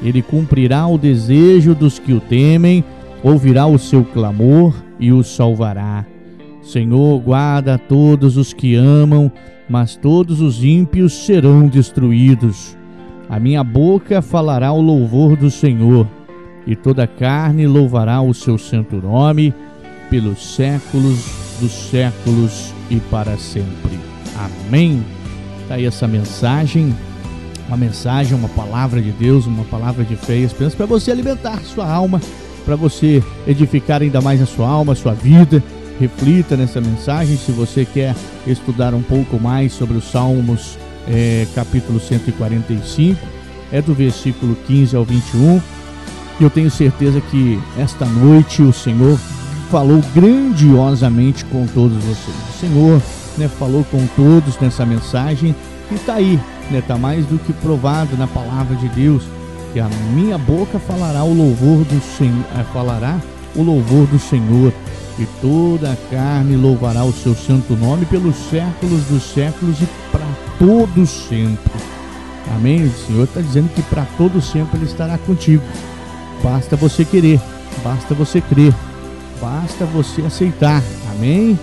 Ele 0.04 0.22
cumprirá 0.22 0.86
o 0.86 0.98
desejo 0.98 1.74
dos 1.74 1.98
que 1.98 2.12
o 2.12 2.20
temem, 2.20 2.84
ouvirá 3.24 3.66
o 3.66 3.80
seu 3.80 4.04
clamor 4.04 4.76
e 5.00 5.10
os 5.10 5.34
salvará. 5.34 6.06
Senhor, 6.62 7.18
guarda 7.22 7.78
todos 7.78 8.36
os 8.36 8.52
que 8.52 8.76
amam, 8.76 9.32
mas 9.70 9.96
todos 9.96 10.42
os 10.42 10.62
ímpios 10.62 11.14
serão 11.14 11.66
destruídos. 11.66 12.76
A 13.30 13.40
minha 13.40 13.64
boca 13.64 14.22
falará 14.22 14.74
o 14.74 14.82
louvor 14.82 15.38
do 15.38 15.50
Senhor, 15.50 16.06
e 16.68 16.76
toda 16.76 17.08
carne 17.08 17.66
louvará 17.66 18.22
o 18.22 18.34
seu 18.34 18.58
santo 18.58 18.98
nome 18.98 19.54
pelos 20.10 20.56
séculos 20.56 21.49
dos 21.60 21.90
séculos 21.90 22.74
e 22.90 23.00
para 23.00 23.38
sempre. 23.38 24.00
Amém. 24.36 25.04
Tá 25.68 25.76
aí 25.76 25.86
essa 25.86 26.08
mensagem, 26.08 26.96
uma 27.68 27.78
mensagem, 27.78 28.36
uma 28.36 28.50
palavra 28.50 29.02
de 29.02 29.12
Deus, 29.12 29.46
uma 29.46 29.64
palavra 29.66 30.04
de 30.04 30.16
fé 30.16 30.38
e 30.38 30.44
esperança 30.44 30.76
para 30.76 30.86
você 30.86 31.12
alimentar 31.12 31.60
sua 31.62 31.88
alma, 31.88 32.20
para 32.66 32.76
você 32.76 33.24
edificar 33.46 34.02
ainda 34.02 34.22
mais 34.22 34.42
a 34.42 34.46
sua 34.46 34.68
alma, 34.68 34.94
a 34.94 34.96
sua 34.96 35.14
vida. 35.14 35.64
Reflita 36.00 36.56
nessa 36.56 36.80
mensagem. 36.80 37.38
Se 37.38 37.52
você 37.52 37.86
quer 37.86 38.16
estudar 38.48 38.94
um 38.94 39.02
pouco 39.02 39.40
mais 39.40 39.74
sobre 39.74 39.98
os 39.98 40.10
Salmos, 40.10 40.78
é, 41.08 41.46
capítulo 41.54 42.00
145, 42.00 43.20
é 43.72 43.82
do 43.82 43.94
versículo 43.94 44.56
15 44.66 44.96
ao 44.96 45.04
21. 45.04 45.62
E 46.40 46.44
eu 46.44 46.50
tenho 46.50 46.72
certeza 46.72 47.20
que 47.20 47.60
esta 47.78 48.06
noite 48.06 48.62
o 48.62 48.72
Senhor 48.72 49.20
falou 49.70 50.02
grandiosamente 50.14 51.46
com 51.46 51.66
todos 51.68 51.98
vocês. 52.04 52.36
O 52.50 52.60
Senhor 52.60 53.02
né, 53.38 53.48
falou 53.48 53.84
com 53.86 54.06
todos 54.16 54.60
nessa 54.60 54.86
mensagem 54.86 55.56
e 55.92 55.96
está 55.96 56.16
aí, 56.16 56.40
né, 56.72 56.84
tá 56.86 56.98
mais 56.98 57.26
do 57.26 57.38
que 57.40 57.54
provado 57.54 58.18
na 58.18 58.28
palavra 58.28 58.76
de 58.76 58.88
Deus 58.90 59.24
que 59.74 59.80
a 59.80 59.88
minha 60.14 60.38
boca 60.38 60.80
falará 60.80 61.24
o 61.24 61.34
louvor 61.34 61.84
do 61.86 62.02
Senhor, 62.18 62.44
falará 62.74 63.20
o 63.56 63.62
louvor 63.62 64.08
do 64.08 64.18
Senhor 64.18 64.74
e 65.20 65.26
toda 65.42 65.92
a 65.92 65.98
carne 66.10 66.56
louvará 66.56 67.04
o 67.04 67.14
seu 67.14 67.36
santo 67.36 67.76
nome 67.76 68.06
pelos 68.06 68.36
séculos 68.50 69.04
dos 69.06 69.24
séculos 69.24 69.80
e 69.82 69.88
para 70.12 70.26
todos 70.58 71.10
sempre. 71.28 71.72
Amém? 72.56 72.84
O 72.84 72.92
Senhor 73.06 73.26
está 73.26 73.42
dizendo 73.42 73.70
que 73.74 73.82
para 73.84 74.06
todos 74.18 74.46
sempre 74.46 74.78
Ele 74.78 74.86
estará 74.86 75.18
contigo. 75.20 75.64
Basta 76.42 76.76
você 76.76 77.06
querer, 77.06 77.40
basta 77.84 78.16
você 78.16 78.42
crer, 78.42 78.74
basta 79.42 79.86
você 79.86 80.22
aceitar. 80.22 80.82
Amém? 81.12 81.58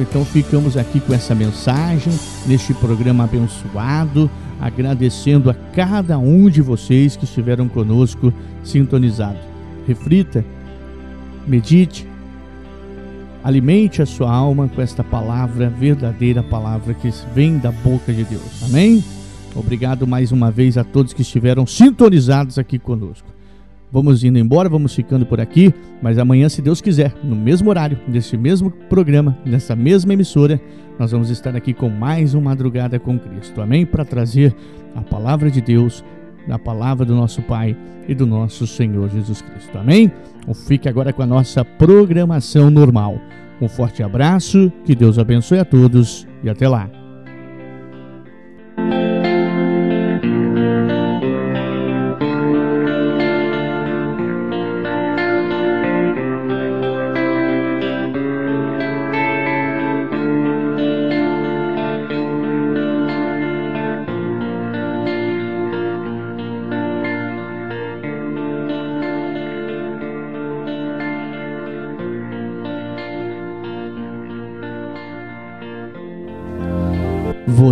Então 0.00 0.24
ficamos 0.24 0.76
aqui 0.76 1.00
com 1.00 1.12
essa 1.12 1.34
mensagem 1.34 2.12
neste 2.46 2.72
programa 2.74 3.24
abençoado, 3.24 4.30
agradecendo 4.60 5.50
a 5.50 5.54
cada 5.54 6.16
um 6.16 6.48
de 6.48 6.62
vocês 6.62 7.16
que 7.16 7.24
estiveram 7.24 7.68
conosco 7.68 8.32
sintonizado. 8.62 9.38
Reflita, 9.86 10.44
medite, 11.46 12.06
alimente 13.42 14.00
a 14.00 14.06
sua 14.06 14.32
alma 14.32 14.68
com 14.68 14.80
esta 14.80 15.02
palavra, 15.02 15.68
verdadeira 15.68 16.42
palavra 16.42 16.94
que 16.94 17.12
vem 17.34 17.58
da 17.58 17.72
boca 17.72 18.12
de 18.12 18.22
Deus. 18.22 18.62
Amém? 18.62 19.02
Obrigado 19.56 20.06
mais 20.06 20.30
uma 20.30 20.50
vez 20.50 20.78
a 20.78 20.84
todos 20.84 21.12
que 21.12 21.22
estiveram 21.22 21.66
sintonizados 21.66 22.58
aqui 22.58 22.78
conosco. 22.78 23.33
Vamos 23.94 24.24
indo 24.24 24.40
embora, 24.40 24.68
vamos 24.68 24.92
ficando 24.92 25.24
por 25.24 25.40
aqui, 25.40 25.72
mas 26.02 26.18
amanhã, 26.18 26.48
se 26.48 26.60
Deus 26.60 26.80
quiser, 26.80 27.14
no 27.22 27.36
mesmo 27.36 27.70
horário, 27.70 27.96
nesse 28.08 28.36
mesmo 28.36 28.68
programa, 28.90 29.38
nessa 29.46 29.76
mesma 29.76 30.12
emissora, 30.12 30.60
nós 30.98 31.12
vamos 31.12 31.30
estar 31.30 31.54
aqui 31.54 31.72
com 31.72 31.88
mais 31.88 32.34
uma 32.34 32.50
madrugada 32.50 32.98
com 32.98 33.16
Cristo. 33.16 33.60
Amém? 33.60 33.86
Para 33.86 34.04
trazer 34.04 34.52
a 34.96 35.00
palavra 35.00 35.48
de 35.48 35.60
Deus, 35.60 36.04
a 36.50 36.58
palavra 36.58 37.06
do 37.06 37.14
nosso 37.14 37.40
Pai 37.42 37.76
e 38.08 38.16
do 38.16 38.26
nosso 38.26 38.66
Senhor 38.66 39.08
Jesus 39.10 39.40
Cristo. 39.40 39.78
Amém? 39.78 40.10
Então 40.40 40.54
fique 40.54 40.88
agora 40.88 41.12
com 41.12 41.22
a 41.22 41.26
nossa 41.26 41.64
programação 41.64 42.70
normal. 42.70 43.20
Um 43.62 43.68
forte 43.68 44.02
abraço, 44.02 44.72
que 44.84 44.96
Deus 44.96 45.20
abençoe 45.20 45.60
a 45.60 45.64
todos 45.64 46.26
e 46.42 46.50
até 46.50 46.68
lá. 46.68 47.03